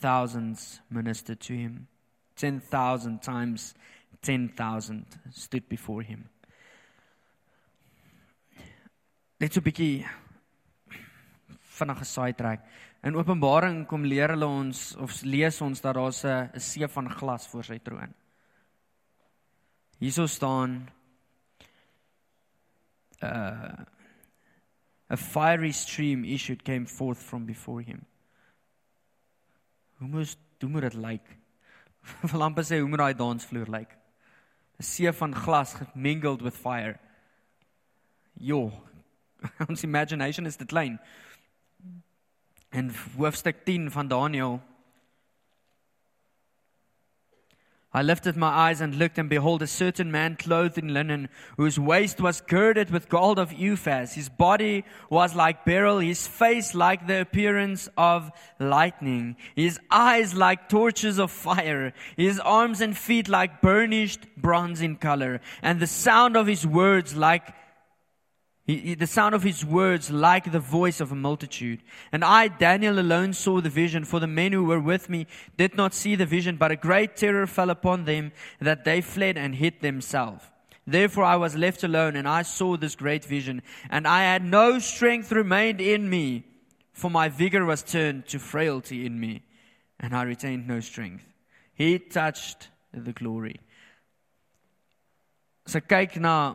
thousands 0.00 0.80
ministered 0.90 1.40
to 1.40 1.54
him. 1.54 1.88
Ten 2.36 2.58
thousand 2.58 3.20
times 3.22 3.74
ten 4.22 4.48
thousand 4.48 5.04
stood 5.30 5.68
before 5.68 6.00
him. 6.00 6.30
Net 9.40 9.52
so 9.52 9.60
'n 9.60 9.64
bietjie 9.64 10.06
vinnige. 11.78 12.60
In 13.04 13.16
Openbaring 13.20 13.82
kom 13.84 14.06
leer 14.08 14.32
hulle 14.32 14.46
ons 14.48 14.94
of 14.96 15.12
lees 15.28 15.58
ons 15.60 15.80
dat 15.84 15.94
daar 15.94 16.08
'n 16.08 16.50
'n 16.56 16.60
see 16.60 16.88
van 16.88 17.10
glas 17.10 17.46
voor 17.46 17.64
sy 17.64 17.78
troon. 17.78 18.14
Hierso 19.98 20.26
staan 20.26 20.88
uh 23.22 23.84
a 25.10 25.16
fiery 25.16 25.72
stream 25.72 26.24
issued 26.24 26.62
came 26.62 26.86
forth 26.86 27.22
from 27.22 27.44
before 27.44 27.82
him. 27.82 28.06
Hoe 29.98 30.08
moes 30.08 30.36
hoe 30.60 30.70
moet 30.70 30.82
dit 30.82 30.94
lyk? 30.94 31.36
Wil 32.32 32.42
amper 32.42 32.64
sê 32.64 32.78
hoe 32.80 32.88
moet 32.88 32.98
daai 32.98 33.14
dansvloer 33.14 33.68
lyk? 33.68 33.98
'n 34.78 34.82
See 34.82 35.12
van 35.12 35.34
glas 35.34 35.74
gemingled 35.74 36.42
with 36.42 36.56
fire. 36.56 36.98
Jo. 38.32 38.72
Ons 39.68 39.82
imagination 39.82 40.46
is 40.46 40.56
te 40.56 40.64
klein 40.64 40.98
in 42.74 42.92
hoofstuk 43.16 43.64
10 43.64 43.90
van 43.90 44.08
Daniël. 44.08 44.60
I 47.96 48.02
lifted 48.02 48.36
my 48.36 48.48
eyes 48.48 48.80
and 48.80 48.96
looked, 48.96 49.18
and 49.18 49.30
behold, 49.30 49.62
a 49.62 49.68
certain 49.68 50.10
man 50.10 50.34
clothed 50.34 50.78
in 50.78 50.92
linen, 50.92 51.28
whose 51.56 51.78
waist 51.78 52.20
was 52.20 52.40
girded 52.40 52.90
with 52.90 53.08
gold 53.08 53.38
of 53.38 53.52
Uphaz. 53.52 54.14
His 54.14 54.28
body 54.28 54.84
was 55.10 55.36
like 55.36 55.64
beryl, 55.64 56.00
his 56.00 56.26
face 56.26 56.74
like 56.74 57.06
the 57.06 57.20
appearance 57.20 57.88
of 57.96 58.32
lightning, 58.58 59.36
his 59.54 59.78
eyes 59.92 60.34
like 60.34 60.68
torches 60.68 61.20
of 61.20 61.30
fire, 61.30 61.92
his 62.16 62.40
arms 62.40 62.80
and 62.80 62.98
feet 62.98 63.28
like 63.28 63.62
burnished 63.62 64.26
bronze 64.36 64.82
in 64.82 64.96
color, 64.96 65.40
and 65.62 65.78
the 65.78 65.86
sound 65.86 66.36
of 66.36 66.48
his 66.48 66.66
words 66.66 67.14
like 67.14 67.54
he, 68.66 68.78
he, 68.78 68.94
the 68.94 69.06
sound 69.06 69.34
of 69.34 69.42
his 69.42 69.64
words 69.64 70.10
like 70.10 70.50
the 70.50 70.60
voice 70.60 71.00
of 71.00 71.12
a 71.12 71.14
multitude. 71.14 71.82
And 72.12 72.24
I, 72.24 72.48
Daniel, 72.48 72.98
alone 72.98 73.34
saw 73.34 73.60
the 73.60 73.68
vision, 73.68 74.04
for 74.04 74.20
the 74.20 74.26
men 74.26 74.52
who 74.52 74.64
were 74.64 74.80
with 74.80 75.10
me 75.10 75.26
did 75.58 75.76
not 75.76 75.92
see 75.92 76.16
the 76.16 76.24
vision, 76.24 76.56
but 76.56 76.70
a 76.70 76.76
great 76.76 77.14
terror 77.16 77.46
fell 77.46 77.68
upon 77.68 78.04
them 78.04 78.32
that 78.60 78.84
they 78.84 79.02
fled 79.02 79.36
and 79.36 79.54
hid 79.54 79.80
themselves. 79.80 80.44
Therefore 80.86 81.24
I 81.24 81.36
was 81.36 81.56
left 81.56 81.84
alone, 81.84 82.16
and 82.16 82.26
I 82.26 82.42
saw 82.42 82.76
this 82.76 82.94
great 82.94 83.24
vision, 83.24 83.62
and 83.90 84.08
I 84.08 84.22
had 84.22 84.42
no 84.42 84.78
strength 84.78 85.30
remained 85.30 85.80
in 85.80 86.08
me, 86.08 86.44
for 86.92 87.10
my 87.10 87.28
vigor 87.28 87.66
was 87.66 87.82
turned 87.82 88.26
to 88.28 88.38
frailty 88.38 89.04
in 89.04 89.20
me, 89.20 89.42
and 90.00 90.14
I 90.14 90.22
retained 90.22 90.66
no 90.66 90.80
strength. 90.80 91.24
He 91.74 91.98
touched 91.98 92.68
the 92.92 93.12
glory. 93.12 93.60
So 95.66 95.80
kyk 95.80 96.18
na 96.18 96.54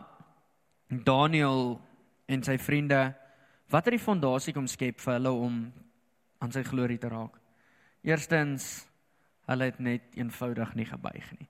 Daniel 1.04 1.82
en 2.30 2.44
sy 2.46 2.58
vriende 2.62 3.02
wat 3.70 3.86
het 3.86 3.96
die 3.98 4.02
fondasie 4.02 4.54
kom 4.54 4.68
skep 4.70 5.02
vir 5.02 5.18
hulle 5.18 5.32
om 5.34 5.62
aan 6.40 6.54
sy 6.54 6.64
glorie 6.66 6.98
te 7.02 7.10
raak. 7.12 7.36
Eerstens 8.06 8.70
hulle 9.50 9.70
het 9.70 9.80
net 9.82 10.18
eenvoudig 10.18 10.76
nie 10.78 10.88
gebuig 10.90 11.32
nie. 11.38 11.50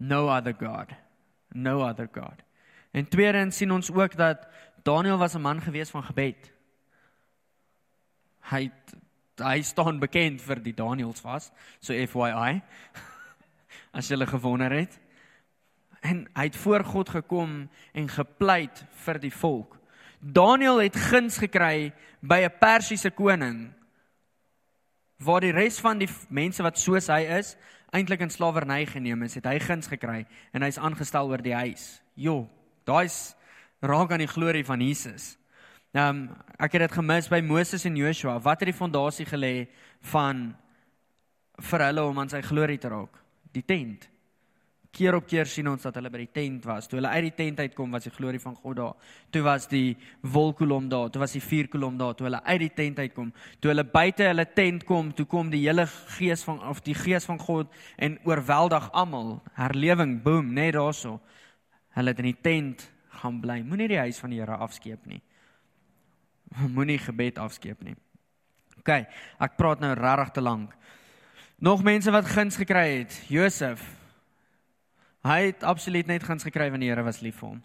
No 0.00 0.28
other 0.32 0.56
god. 0.56 0.92
No 1.52 1.84
other 1.84 2.08
god. 2.12 2.40
En 2.96 3.08
tweedens 3.08 3.60
sien 3.60 3.72
ons 3.72 3.92
ook 3.92 4.16
dat 4.16 4.48
Daniel 4.82 5.18
was 5.18 5.36
'n 5.36 5.44
man 5.44 5.60
gewees 5.60 5.90
van 5.90 6.04
gebed. 6.04 6.52
Hy 8.50 8.70
hy 9.40 9.62
staan 9.62 9.98
bekend 9.98 10.42
vir 10.42 10.60
die 10.60 10.74
Daniels 10.74 11.20
vas, 11.20 11.52
so 11.80 11.92
FYI. 11.92 12.60
As 13.96 14.08
jy 14.08 14.16
hulle 14.16 14.26
gewonder 14.26 14.72
het 14.72 15.00
en 16.00 16.24
hy 16.34 16.46
het 16.48 16.56
voor 16.56 16.84
God 16.84 17.08
gekom 17.08 17.68
en 17.92 18.08
gepleit 18.08 18.84
vir 19.04 19.20
die 19.20 19.34
volk. 19.34 19.76
Daniel 20.20 20.80
het 20.80 20.96
guns 20.96 21.38
gekry 21.40 21.92
by 22.20 22.44
'n 22.44 22.58
Persiese 22.60 23.10
koning 23.10 23.72
waar 25.18 25.40
die 25.40 25.52
res 25.52 25.80
van 25.80 25.98
die 25.98 26.08
mense 26.28 26.62
wat 26.62 26.78
soos 26.78 27.06
hy 27.06 27.20
is 27.38 27.56
eintlik 27.92 28.20
in 28.20 28.30
slawerny 28.30 28.86
geneem 28.86 29.22
is, 29.22 29.34
het 29.34 29.46
hy 29.46 29.58
guns 29.58 29.86
gekry 29.86 30.26
en 30.52 30.62
hy's 30.62 30.78
aangestel 30.78 31.28
oor 31.28 31.42
die 31.42 31.54
huis. 31.54 32.02
Jo, 32.14 32.48
daai's 32.84 33.34
raak 33.82 34.12
aan 34.12 34.24
die 34.24 34.30
glorie 34.30 34.64
van 34.64 34.80
Jesus. 34.80 35.36
Ehm 35.92 36.08
um, 36.08 36.36
ek 36.60 36.72
het 36.76 36.82
dit 36.84 36.92
gemis 36.92 37.28
by 37.28 37.40
Moses 37.40 37.84
en 37.84 37.96
Joshua. 37.96 38.38
Wat 38.38 38.60
het 38.60 38.68
die 38.68 38.76
fondasie 38.76 39.26
gelê 39.26 39.68
van 40.12 40.54
vir 41.70 41.84
hulle 41.86 42.04
om 42.04 42.18
aan 42.18 42.28
sy 42.28 42.42
glorie 42.44 42.78
te 42.78 42.88
raak? 42.88 43.16
Die 43.52 43.64
tent 43.64 44.10
keer 44.90 45.14
op 45.14 45.26
keer 45.26 45.46
sien 45.46 45.68
ons 45.70 45.84
dat 45.86 45.94
hulle 45.94 46.10
by 46.10 46.24
die 46.24 46.32
tent 46.34 46.64
was. 46.66 46.88
Toe 46.90 46.98
hulle 46.98 47.12
uit 47.14 47.28
die 47.28 47.36
tent 47.38 47.60
uitkom, 47.62 47.92
was 47.94 48.06
die 48.08 48.12
glorie 48.14 48.40
van 48.42 48.56
God 48.58 48.76
daar. 48.80 49.12
Toe 49.30 49.42
was 49.46 49.68
die 49.70 49.96
wolkkolom 50.20 50.88
daar, 50.90 51.10
toe 51.10 51.22
was 51.22 51.36
die 51.36 51.42
vuurkolom 51.44 51.98
daar. 52.00 52.16
Toe 52.18 52.26
hulle 52.26 52.42
uit 52.44 52.60
die 52.64 52.72
tent 52.74 52.98
uitkom, 52.98 53.30
toe 53.60 53.70
hulle 53.72 53.86
buite 53.86 54.26
hulle 54.26 54.46
tent 54.56 54.84
kom, 54.88 55.12
toe 55.14 55.26
kom 55.30 55.52
die 55.52 55.62
hele 55.66 55.86
gees 56.18 56.42
van 56.46 56.58
of 56.68 56.82
die 56.86 56.96
gees 56.98 57.28
van 57.28 57.38
God 57.38 57.70
en 57.96 58.18
oorweldig 58.26 58.90
almal. 58.90 59.38
Herlewing, 59.58 60.18
boem, 60.24 60.52
net 60.58 60.74
daarso. 60.78 61.18
Hulle 61.94 62.14
het 62.14 62.22
in 62.22 62.30
die 62.32 62.40
tent 62.42 62.88
gaan 63.20 63.40
bly. 63.42 63.60
Moenie 63.66 63.88
die 63.90 64.00
huis 64.00 64.18
van 64.22 64.34
die 64.34 64.40
Here 64.42 64.58
afskeep 64.58 65.06
nie. 65.06 65.22
Moenie 66.74 66.98
gebed 66.98 67.38
afskeep 67.38 67.82
nie. 67.86 67.96
OK, 68.80 68.92
ek 69.44 69.56
praat 69.58 69.82
nou 69.82 69.94
regtig 69.94 70.34
te 70.34 70.44
lank. 70.44 70.74
Nog 71.60 71.82
mense 71.84 72.10
wat 72.10 72.28
guns 72.30 72.56
gekry 72.56 72.86
het. 73.02 73.16
Josef, 73.28 73.82
Hy 75.20 75.50
het 75.50 75.64
absoluut 75.68 76.06
net 76.08 76.24
guns 76.24 76.46
gekry 76.46 76.70
wanneer 76.72 76.94
die 76.94 76.96
Here 76.96 77.04
was 77.04 77.20
lief 77.20 77.42
vir 77.42 77.48
hom. 77.50 77.62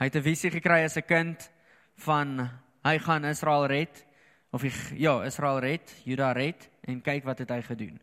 Hy 0.00 0.04
het 0.08 0.16
'n 0.16 0.22
visie 0.22 0.50
gekry 0.50 0.84
as 0.84 0.96
'n 0.96 1.06
kind 1.06 1.50
van 1.96 2.50
hy 2.84 2.98
gaan 2.98 3.24
Israel 3.24 3.66
red 3.66 4.06
of 4.52 4.62
hy, 4.62 4.72
ja, 4.96 5.22
Israel 5.22 5.60
red, 5.60 5.94
Juda 6.04 6.32
red 6.32 6.68
en 6.88 7.00
kyk 7.00 7.24
wat 7.24 7.38
het 7.38 7.50
hy 7.50 7.62
gedoen. 7.62 8.00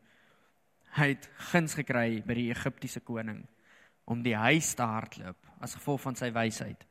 Hy 0.95 1.08
het 1.08 1.30
guns 1.52 1.73
gekry 1.73 2.23
by 2.26 2.34
die 2.34 2.50
Egiptiese 2.50 3.00
koning 3.00 3.47
om 4.06 4.23
die 4.23 4.36
huis 4.36 4.73
te 4.73 4.84
hardloop 4.84 5.38
as 5.60 5.76
gevolg 5.76 6.02
van 6.02 6.15
sy 6.15 6.32
wysheid. 6.32 6.86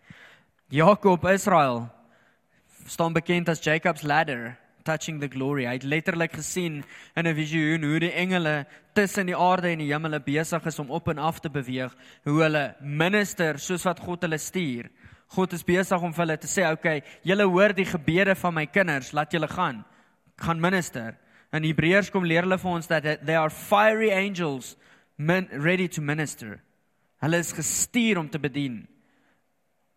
Jakob 0.68 1.24
Israel 1.24 1.88
staan 2.86 3.12
bekend 3.12 3.48
as 3.48 3.62
Jacob's 3.62 4.02
ladder 4.02 4.58
touching 4.86 5.18
the 5.20 5.28
glory. 5.28 5.66
Hy 5.66 5.74
het 5.80 5.86
letterlik 5.86 6.36
gesien 6.38 6.84
in 7.16 7.26
'n 7.26 7.34
visioen 7.34 7.82
hoe 7.82 7.98
die 8.00 8.12
engele 8.12 8.66
tussen 8.94 9.26
die 9.26 9.36
aarde 9.36 9.68
en 9.68 9.78
die 9.78 9.92
hemele 9.92 10.20
besig 10.20 10.66
is 10.66 10.78
om 10.78 10.90
op 10.90 11.08
en 11.08 11.18
af 11.18 11.40
te 11.40 11.50
beweeg, 11.50 11.92
hoe 12.24 12.42
hulle 12.42 12.76
minister 12.80 13.58
soos 13.58 13.84
wat 13.84 14.00
God 14.00 14.22
hulle 14.22 14.38
stuur. 14.38 14.90
God 15.34 15.52
is 15.52 15.64
besig 15.64 16.00
om 16.00 16.12
vir 16.12 16.24
hulle 16.24 16.38
te 16.38 16.46
sê, 16.46 16.62
"Oké, 16.62 16.72
okay, 16.72 17.02
julle 17.22 17.44
hoor 17.44 17.74
die 17.74 17.84
gebede 17.84 18.34
van 18.34 18.54
my 18.54 18.66
kinders, 18.66 19.12
laat 19.12 19.32
julle 19.32 19.48
gaan. 19.48 19.84
Gaan 20.36 20.60
minister." 20.60 21.16
In 21.52 21.62
Hebreërs 21.62 22.10
kom 22.10 22.24
leer 22.24 22.42
hulle 22.42 22.58
vir 22.58 22.70
ons 22.70 22.86
dat 22.86 23.02
they 23.02 23.36
are 23.36 23.50
fiery 23.50 24.10
angels 24.12 24.76
ready 25.18 25.88
to 25.88 26.02
minister. 26.02 26.60
Hulle 27.22 27.38
is 27.38 27.52
gestuur 27.52 28.18
om 28.18 28.28
te 28.28 28.38
bedien. 28.38 28.86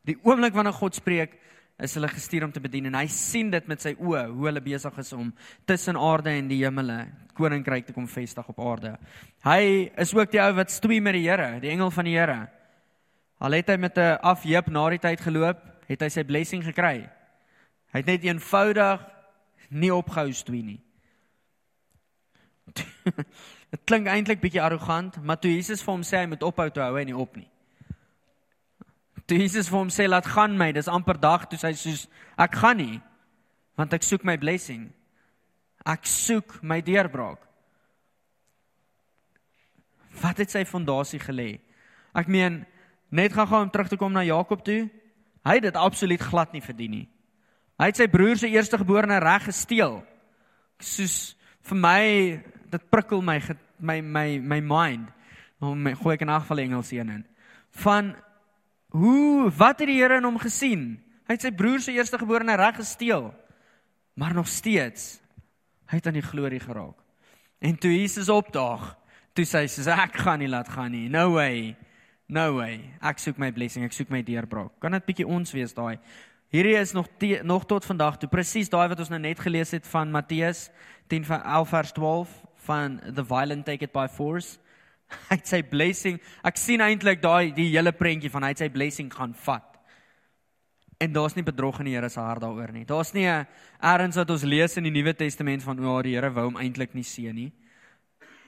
Die 0.07 0.17
oomblik 0.23 0.53
wanneer 0.53 0.73
God 0.73 0.95
spreek, 0.95 1.35
is 1.79 1.95
hulle 1.95 2.09
gestuur 2.11 2.43
om 2.43 2.51
te 2.51 2.59
bedien 2.59 2.89
en 2.89 2.97
hy 2.99 3.07
sien 3.07 3.51
dit 3.51 3.67
met 3.67 3.81
sy 3.81 3.93
oë 3.95 4.25
hoe 4.33 4.47
hulle 4.49 4.63
besig 4.63 4.97
is 4.99 5.13
om 5.15 5.31
tussen 5.69 5.97
aarde 5.97 6.33
en 6.35 6.49
die 6.51 6.59
hemele 6.63 7.05
koninkryk 7.39 7.87
te 7.87 7.95
kom 7.95 8.07
vestig 8.11 8.47
op 8.51 8.59
aarde. 8.59 8.97
Hy 9.47 9.91
is 9.97 10.11
ook 10.15 10.31
die 10.33 10.41
ou 10.43 10.51
wat 10.57 10.73
stoei 10.73 10.99
met 10.99 11.15
die 11.15 11.27
Here, 11.29 11.59
die 11.63 11.71
engel 11.71 11.91
van 11.95 12.09
die 12.09 12.17
Here. 12.17 12.39
Al 13.39 13.55
het 13.55 13.69
hy 13.71 13.77
met 13.77 13.97
'n 13.97 14.19
afheep 14.21 14.67
na 14.67 14.89
die 14.89 14.99
tyd 14.99 15.21
geloop, 15.21 15.59
het 15.87 16.01
hy 16.01 16.09
sy 16.09 16.23
blessing 16.23 16.63
gekry. 16.63 17.09
Hy 17.93 17.97
het 17.97 18.05
net 18.05 18.23
eenvoudig 18.23 19.05
nie 19.69 19.93
opgehou 19.93 20.31
stoei 20.33 20.61
nie. 20.61 20.81
Dit 23.71 23.85
klink 23.85 24.07
eintlik 24.07 24.41
bietjie 24.41 24.61
arrogant, 24.61 25.23
maar 25.23 25.39
toe 25.39 25.51
Jesus 25.51 25.81
vir 25.81 25.93
hom 25.93 26.03
sê 26.03 26.17
hy 26.17 26.25
moet 26.25 26.43
ophou 26.43 26.69
toe 26.69 26.83
hou 26.83 26.97
hy 26.97 27.03
nie 27.03 27.15
op 27.17 27.35
nie. 27.37 27.49
Toe 29.29 29.37
Jesus 29.37 29.67
vir 29.69 29.77
hom 29.77 29.91
sê 29.93 30.07
laat 30.09 30.25
gaan 30.25 30.55
my, 30.57 30.71
dis 30.73 30.89
amper 30.89 31.19
dag 31.21 31.43
toe 31.45 31.59
hy 31.61 31.75
soos 31.77 32.07
ek 32.39 32.55
gaan 32.57 32.79
nie 32.81 32.97
want 33.77 33.93
ek 33.95 34.03
soek 34.03 34.25
my 34.27 34.35
blessing. 34.35 34.89
Ek 35.87 36.03
soek 36.09 36.57
my 36.67 36.81
deurbraak. 36.83 37.39
Wat 40.19 40.41
het 40.41 40.51
sy 40.51 40.65
fondasie 40.67 41.21
gelê? 41.21 41.61
Ek 42.11 42.27
meen 42.27 42.65
net 43.13 43.31
gaan 43.37 43.69
om 43.69 43.71
terug 43.71 43.87
te 43.87 43.99
kom 44.01 44.11
na 44.11 44.25
Jakob 44.27 44.65
toe. 44.65 44.89
Hy 45.47 45.55
het 45.55 45.69
dit 45.69 45.79
absoluut 45.79 46.25
glad 46.25 46.51
nie 46.51 46.65
verdien 46.65 46.97
nie. 46.97 47.07
Hy 47.79 47.87
het 47.87 48.01
sy 48.01 48.09
broer 48.11 48.35
se 48.41 48.49
eerstegeborene 48.51 49.21
reg 49.23 49.47
gesteel. 49.47 50.01
Soos 50.83 51.37
vir 51.69 51.79
my 51.79 52.01
dit 52.73 52.89
prikkel 52.91 53.23
my 53.23 53.39
my 53.79 54.01
my 54.01 54.27
my 54.57 54.59
mind. 54.59 55.07
Om 55.63 55.79
my 55.87 55.93
gooi 55.95 56.17
ek 56.17 56.25
in 56.25 56.33
geval 56.33 56.65
Engels 56.65 56.91
een 56.91 57.13
in. 57.15 57.23
Van 57.85 58.11
hoe 58.95 59.49
wat 59.57 59.81
het 59.81 59.89
die 59.89 59.99
Here 59.99 60.17
in 60.17 60.27
hom 60.27 60.39
gesien? 60.41 60.99
Hy 61.29 61.37
het 61.37 61.45
sy 61.45 61.51
broer 61.53 61.81
se 61.83 61.93
eerstegeborene 61.93 62.55
reg 62.57 62.79
gesteel. 62.79 63.29
Maar 64.17 64.33
nog 64.33 64.47
steeds 64.49 65.19
hy 65.89 65.97
het 65.97 66.07
aan 66.07 66.19
die 66.19 66.25
glorie 66.25 66.61
geraak. 66.61 66.97
En 67.59 67.77
toe 67.77 67.91
Jesus 67.91 68.29
opdaag, 68.29 68.91
toe 69.33 69.45
sê 69.47 69.63
hy 69.63 69.69
soos 69.71 69.89
ek 69.89 70.19
gaan 70.21 70.41
nie 70.43 70.49
laat 70.49 70.69
gaan 70.69 70.91
nie. 70.93 71.07
No 71.09 71.33
way. 71.33 71.75
No 72.29 72.59
way. 72.59 72.79
Ek 73.01 73.17
soek 73.21 73.39
my 73.41 73.49
blessing, 73.53 73.85
ek 73.87 73.95
soek 73.95 74.11
my 74.13 74.21
deurbraak. 74.25 74.75
Kan 74.83 74.93
dit 74.93 75.07
bietjie 75.07 75.25
ons 75.27 75.53
wees 75.55 75.73
daai? 75.73 75.97
Hierdie 76.53 76.77
is 76.77 76.93
nog 76.97 77.09
te, 77.21 77.39
nog 77.45 77.65
tot 77.69 77.85
vandag 77.85 78.17
toe 78.21 78.29
presies 78.29 78.69
daai 78.69 78.87
wat 78.89 79.01
ons 79.01 79.11
nou 79.13 79.19
net 79.21 79.41
gelees 79.41 79.73
het 79.73 79.85
van 79.89 80.09
Matteus 80.13 80.67
10 81.09 81.25
van 81.25 81.41
11 81.41 81.73
vers 81.73 81.91
12 81.97 82.31
van 82.69 82.97
the 83.17 83.25
violent 83.25 83.65
take 83.65 83.85
it 83.85 83.93
by 83.93 84.07
force. 84.09 84.57
Hy 85.29 85.37
het 85.37 85.49
sy 85.49 85.61
blessing. 85.65 86.19
Ek 86.45 86.57
sien 86.57 86.81
eintlik 86.85 87.21
daai 87.21 87.51
die 87.55 87.69
hele 87.71 87.93
prentjie 87.95 88.31
van 88.33 88.45
hy 88.45 88.53
het 88.53 88.63
sy 88.63 88.69
blessing 88.73 89.09
gaan 89.13 89.33
vat. 89.45 89.65
En 90.99 91.13
daar's 91.15 91.35
nie 91.37 91.45
bedrog 91.47 91.79
in 91.79 91.87
die 91.87 91.95
Here 91.95 92.09
se 92.11 92.19
hart 92.19 92.43
daaroor 92.43 92.73
nie. 92.75 92.85
Daar's 92.85 93.13
nie 93.13 93.25
'n 93.25 93.47
erns 93.81 94.15
wat 94.15 94.29
ons 94.29 94.43
lees 94.43 94.77
in 94.77 94.83
die 94.83 94.91
Nuwe 94.91 95.13
Testament 95.13 95.63
van 95.63 95.79
o, 95.79 96.01
die 96.01 96.15
Here 96.15 96.29
wou 96.29 96.45
hom 96.45 96.57
eintlik 96.57 96.93
nie 96.93 97.03
seën 97.03 97.33
nie. 97.33 97.51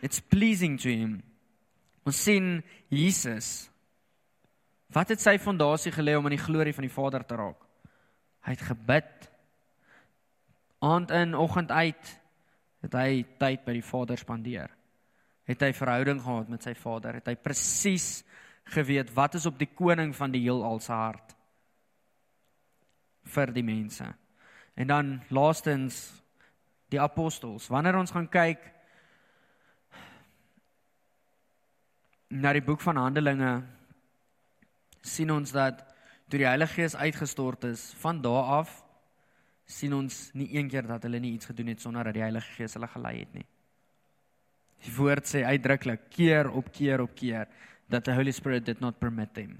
It's 0.02 0.20
pleasing 0.20 0.78
to 0.78 0.90
him. 0.90 1.24
Ons 2.06 2.24
sien 2.24 2.64
Jesus. 2.90 3.70
Wat 4.92 5.10
het 5.10 5.22
sy 5.22 5.38
fondasie 5.38 5.92
gelê 5.92 6.18
om 6.18 6.26
aan 6.26 6.36
die 6.36 6.46
glorie 6.46 6.74
van 6.74 6.84
die 6.84 6.94
Vader 6.94 7.26
te 7.26 7.36
raak? 7.36 7.62
Hy 8.42 8.52
het 8.52 8.62
gebid. 8.62 9.30
Aand 10.82 11.12
in, 11.12 11.36
oggend 11.36 11.72
uit 11.72 12.22
het 12.82 12.94
hy 12.94 13.24
tyd 13.38 13.66
by 13.66 13.74
die 13.78 13.86
Vader 13.86 14.18
spandeer. 14.18 14.72
Het 15.52 15.68
hy 15.68 15.72
verhouding 15.76 16.22
gehad 16.24 16.50
met 16.52 16.64
sy 16.64 16.74
Vader, 16.80 17.20
het 17.20 17.28
hy 17.28 17.36
presies 17.36 18.22
geweet 18.72 19.12
wat 19.14 19.36
is 19.36 19.48
op 19.50 19.58
die 19.60 19.70
koning 19.76 20.14
van 20.16 20.32
die 20.32 20.44
heelal 20.46 20.80
se 20.80 20.96
hart 20.96 21.36
vir 23.34 23.52
die 23.54 23.66
mense. 23.66 24.08
En 24.80 24.88
dan 24.88 25.10
laastens 25.30 26.08
die 26.92 27.02
apostels. 27.02 27.70
Wanneer 27.72 28.00
ons 28.00 28.14
gaan 28.16 28.30
kyk 28.32 28.64
na 32.32 32.54
die 32.56 32.64
boek 32.64 32.82
van 32.84 33.00
Handelinge 33.00 33.52
sien 35.02 35.32
ons 35.34 35.52
dat 35.52 35.82
toe 36.32 36.40
die 36.40 36.48
Heilige 36.48 36.80
Gees 36.80 36.96
uitgestort 36.96 37.66
is, 37.68 37.90
van 38.00 38.22
daardie 38.24 38.60
af 38.62 38.78
sien 39.72 39.94
ons 39.96 40.30
nie 40.36 40.50
een 40.56 40.70
keer 40.72 40.88
dat 40.88 41.04
hulle 41.08 41.20
nie 41.20 41.34
iets 41.36 41.50
gedoen 41.52 41.72
het 41.72 41.84
sonder 41.84 42.08
dat 42.08 42.16
die 42.16 42.24
Heilige 42.24 42.56
Gees 42.58 42.76
hulle 42.76 42.88
gelei 42.92 43.18
het 43.20 43.34
nie. 43.36 43.48
Die 44.86 44.94
woord 44.96 45.28
sê 45.30 45.44
uitdruklik 45.46 46.10
keer 46.10 46.50
op 46.50 46.72
keer 46.74 47.02
op 47.02 47.16
keer 47.16 47.48
dat 47.92 48.04
the 48.04 48.14
Holy 48.16 48.32
Spirit 48.32 48.66
did 48.66 48.82
not 48.82 49.00
permit 49.00 49.34
them. 49.34 49.60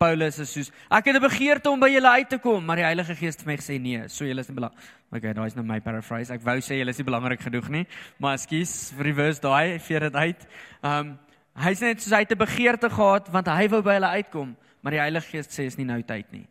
Paulus 0.00 0.38
is 0.40 0.48
soos 0.48 0.70
ek 0.88 1.10
het 1.10 1.16
'n 1.16 1.20
begeerte 1.20 1.70
om 1.70 1.80
by 1.80 1.90
julle 1.92 2.08
uit 2.08 2.28
te 2.28 2.38
kom, 2.38 2.64
maar 2.64 2.76
die 2.76 2.88
Heilige 2.88 3.14
Gees 3.14 3.36
het 3.36 3.44
vir 3.44 3.52
my 3.52 3.56
gesê 3.56 3.78
nee, 3.78 4.08
so 4.08 4.24
julle 4.24 4.40
is 4.40 4.48
nie 4.48 4.54
belangrik. 4.54 4.80
Okay, 5.12 5.32
daai 5.34 5.46
is 5.46 5.54
nou 5.54 5.64
my 5.64 5.80
paraphrase. 5.80 6.32
Ek 6.32 6.40
wou 6.40 6.56
sê 6.56 6.78
julle 6.78 6.90
is 6.90 6.98
nie 6.98 7.04
belangrik 7.04 7.40
genoeg 7.40 7.68
nie, 7.68 7.86
maar 8.18 8.34
ekskuus 8.34 8.92
vir 8.96 9.04
die 9.04 9.14
verse 9.14 9.40
daai, 9.40 9.78
veer 9.78 10.00
dit 10.00 10.14
uit. 10.14 10.46
Um 10.82 11.18
hy 11.54 11.74
sê 11.74 11.80
net 11.80 12.00
soos 12.00 12.12
hy 12.12 12.20
het 12.24 12.32
'n 12.32 12.38
begeerte 12.38 12.88
gehad 12.88 13.28
want 13.28 13.46
hy 13.46 13.68
wou 13.68 13.82
by 13.82 13.94
hulle 13.94 14.08
uitkom, 14.08 14.56
maar 14.80 14.90
die 14.92 15.00
Heilige 15.00 15.28
Gees 15.28 15.46
sê 15.46 15.66
is 15.66 15.76
nie 15.76 15.84
nou 15.84 16.02
tyd 16.02 16.32
nie. 16.32 16.46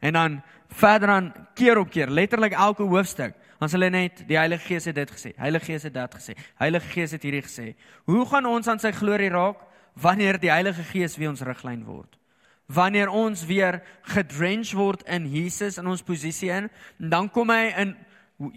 En 0.00 0.12
dan 0.12 0.42
verder 0.68 1.08
aan 1.08 1.32
keer 1.54 1.78
op 1.78 1.90
keer, 1.90 2.08
letterlik 2.08 2.52
elke 2.52 2.82
hoofstuk, 2.82 3.34
sê 3.60 3.76
hulle 3.76 3.90
net 3.90 4.24
die 4.28 4.38
Heilige 4.38 4.66
Gees 4.66 4.88
het 4.90 4.96
dit 4.96 5.10
gesê. 5.10 5.32
Heilige 5.38 5.64
Gees 5.70 5.86
het 5.86 5.94
dit 5.94 6.16
gesê. 6.18 6.34
Heilige 6.60 6.90
Gees 6.92 7.14
het 7.16 7.22
hierdie 7.22 7.44
gesê. 7.46 7.74
Hoe 8.04 8.26
gaan 8.26 8.46
ons 8.46 8.68
aan 8.68 8.82
sy 8.82 8.92
glorie 8.92 9.30
raak 9.30 9.62
wanneer 9.94 10.38
die 10.42 10.52
Heilige 10.52 10.82
Gees 10.90 11.16
wie 11.16 11.28
ons 11.28 11.44
riglyn 11.46 11.84
word? 11.86 12.18
Wanneer 12.66 13.12
ons 13.12 13.44
weer 13.46 13.82
gedrench 14.02 14.72
word 14.74 15.04
in 15.08 15.28
Jesus 15.30 15.78
in 15.78 15.86
ons 15.86 16.02
posisie 16.02 16.50
in, 16.50 16.70
dan 16.98 17.28
kom 17.30 17.52
hy 17.52 17.72
in 17.76 17.96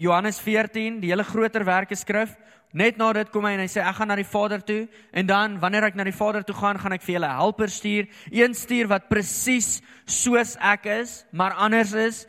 Johannes 0.00 0.40
14, 0.40 1.00
die 1.00 1.12
hele 1.12 1.24
groter 1.24 1.64
werke 1.64 1.96
skrif, 1.96 2.34
Net 2.76 2.98
na 3.00 3.06
dit 3.16 3.30
kom 3.32 3.46
hy 3.48 3.54
en 3.56 3.62
hy 3.62 3.68
sê 3.72 3.80
ek 3.80 3.96
gaan 3.96 4.10
na 4.12 4.16
die 4.18 4.28
Vader 4.28 4.60
toe 4.60 4.82
en 5.16 5.28
dan 5.28 5.54
wanneer 5.60 5.86
ek 5.88 5.94
na 5.96 6.04
die 6.04 6.12
Vader 6.12 6.44
toe 6.44 6.56
gaan, 6.58 6.76
gaan 6.76 6.92
ek 6.92 7.04
vir 7.06 7.14
julle 7.14 7.30
helper 7.38 7.72
stuur, 7.72 8.08
een 8.28 8.56
stuur 8.56 8.90
wat 8.90 9.08
presies 9.08 9.78
soos 10.04 10.52
ek 10.60 10.84
is, 10.98 11.22
maar 11.32 11.56
anders 11.56 11.94
is 11.96 12.26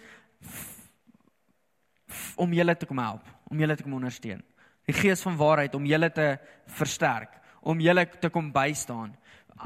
om 2.36 2.54
julle 2.54 2.76
te 2.76 2.88
kom 2.90 3.02
help, 3.02 3.26
om 3.50 3.60
julle 3.60 3.76
te 3.76 3.86
kom 3.86 3.98
ondersteun. 4.00 4.42
Die 4.90 4.96
Gees 4.96 5.22
van 5.26 5.38
waarheid 5.38 5.76
om 5.78 5.86
julle 5.86 6.10
te 6.14 6.32
versterk, 6.80 7.36
om 7.62 7.82
julle 7.84 8.06
te 8.22 8.32
kom 8.34 8.52
bystaan. 8.54 9.14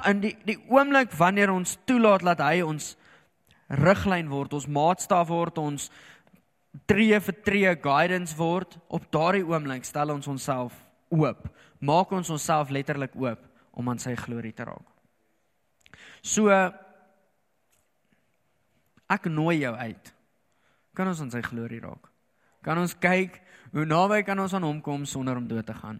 In 0.10 0.24
die 0.24 0.34
die 0.48 0.58
oomblik 0.72 1.14
wanneer 1.18 1.54
ons 1.54 1.78
toelaat 1.88 2.26
dat 2.26 2.42
hy 2.44 2.64
ons 2.66 2.94
riglyn 3.70 4.30
word, 4.30 4.54
ons 4.54 4.68
maatstaf 4.68 5.30
word, 5.30 5.58
ons 5.62 5.90
tree 6.90 7.20
vir 7.20 7.38
tree 7.46 7.76
guidance 7.82 8.36
word, 8.38 8.78
op 8.90 9.06
daardie 9.14 9.46
oomblik 9.46 9.86
stel 9.86 10.14
ons 10.16 10.28
onsself 10.28 10.76
oop. 11.14 11.46
Maak 11.80 12.12
ons 12.16 12.32
onsself 12.34 12.74
letterlik 12.74 13.16
oop 13.20 13.44
om 13.78 13.90
aan 13.90 14.02
sy 14.02 14.16
glorie 14.18 14.54
te 14.56 14.66
raak. 14.68 14.90
So 16.24 16.50
ek 19.14 19.30
nooi 19.30 19.60
jou 19.62 19.76
uit. 19.76 20.14
Kan 20.94 21.10
ons 21.10 21.22
aan 21.22 21.34
sy 21.34 21.42
glorie 21.46 21.82
raak? 21.84 22.13
Kan 22.64 22.80
ons 22.80 22.96
kyk 22.96 23.42
hoe 23.74 23.86
naby 23.86 24.24
kan 24.24 24.40
ons 24.40 24.54
aan 24.56 24.64
hom 24.64 24.82
kom 24.82 25.06
sonder 25.06 25.38
om 25.38 25.48
dood 25.48 25.66
te 25.68 25.76
gaan? 25.76 26.00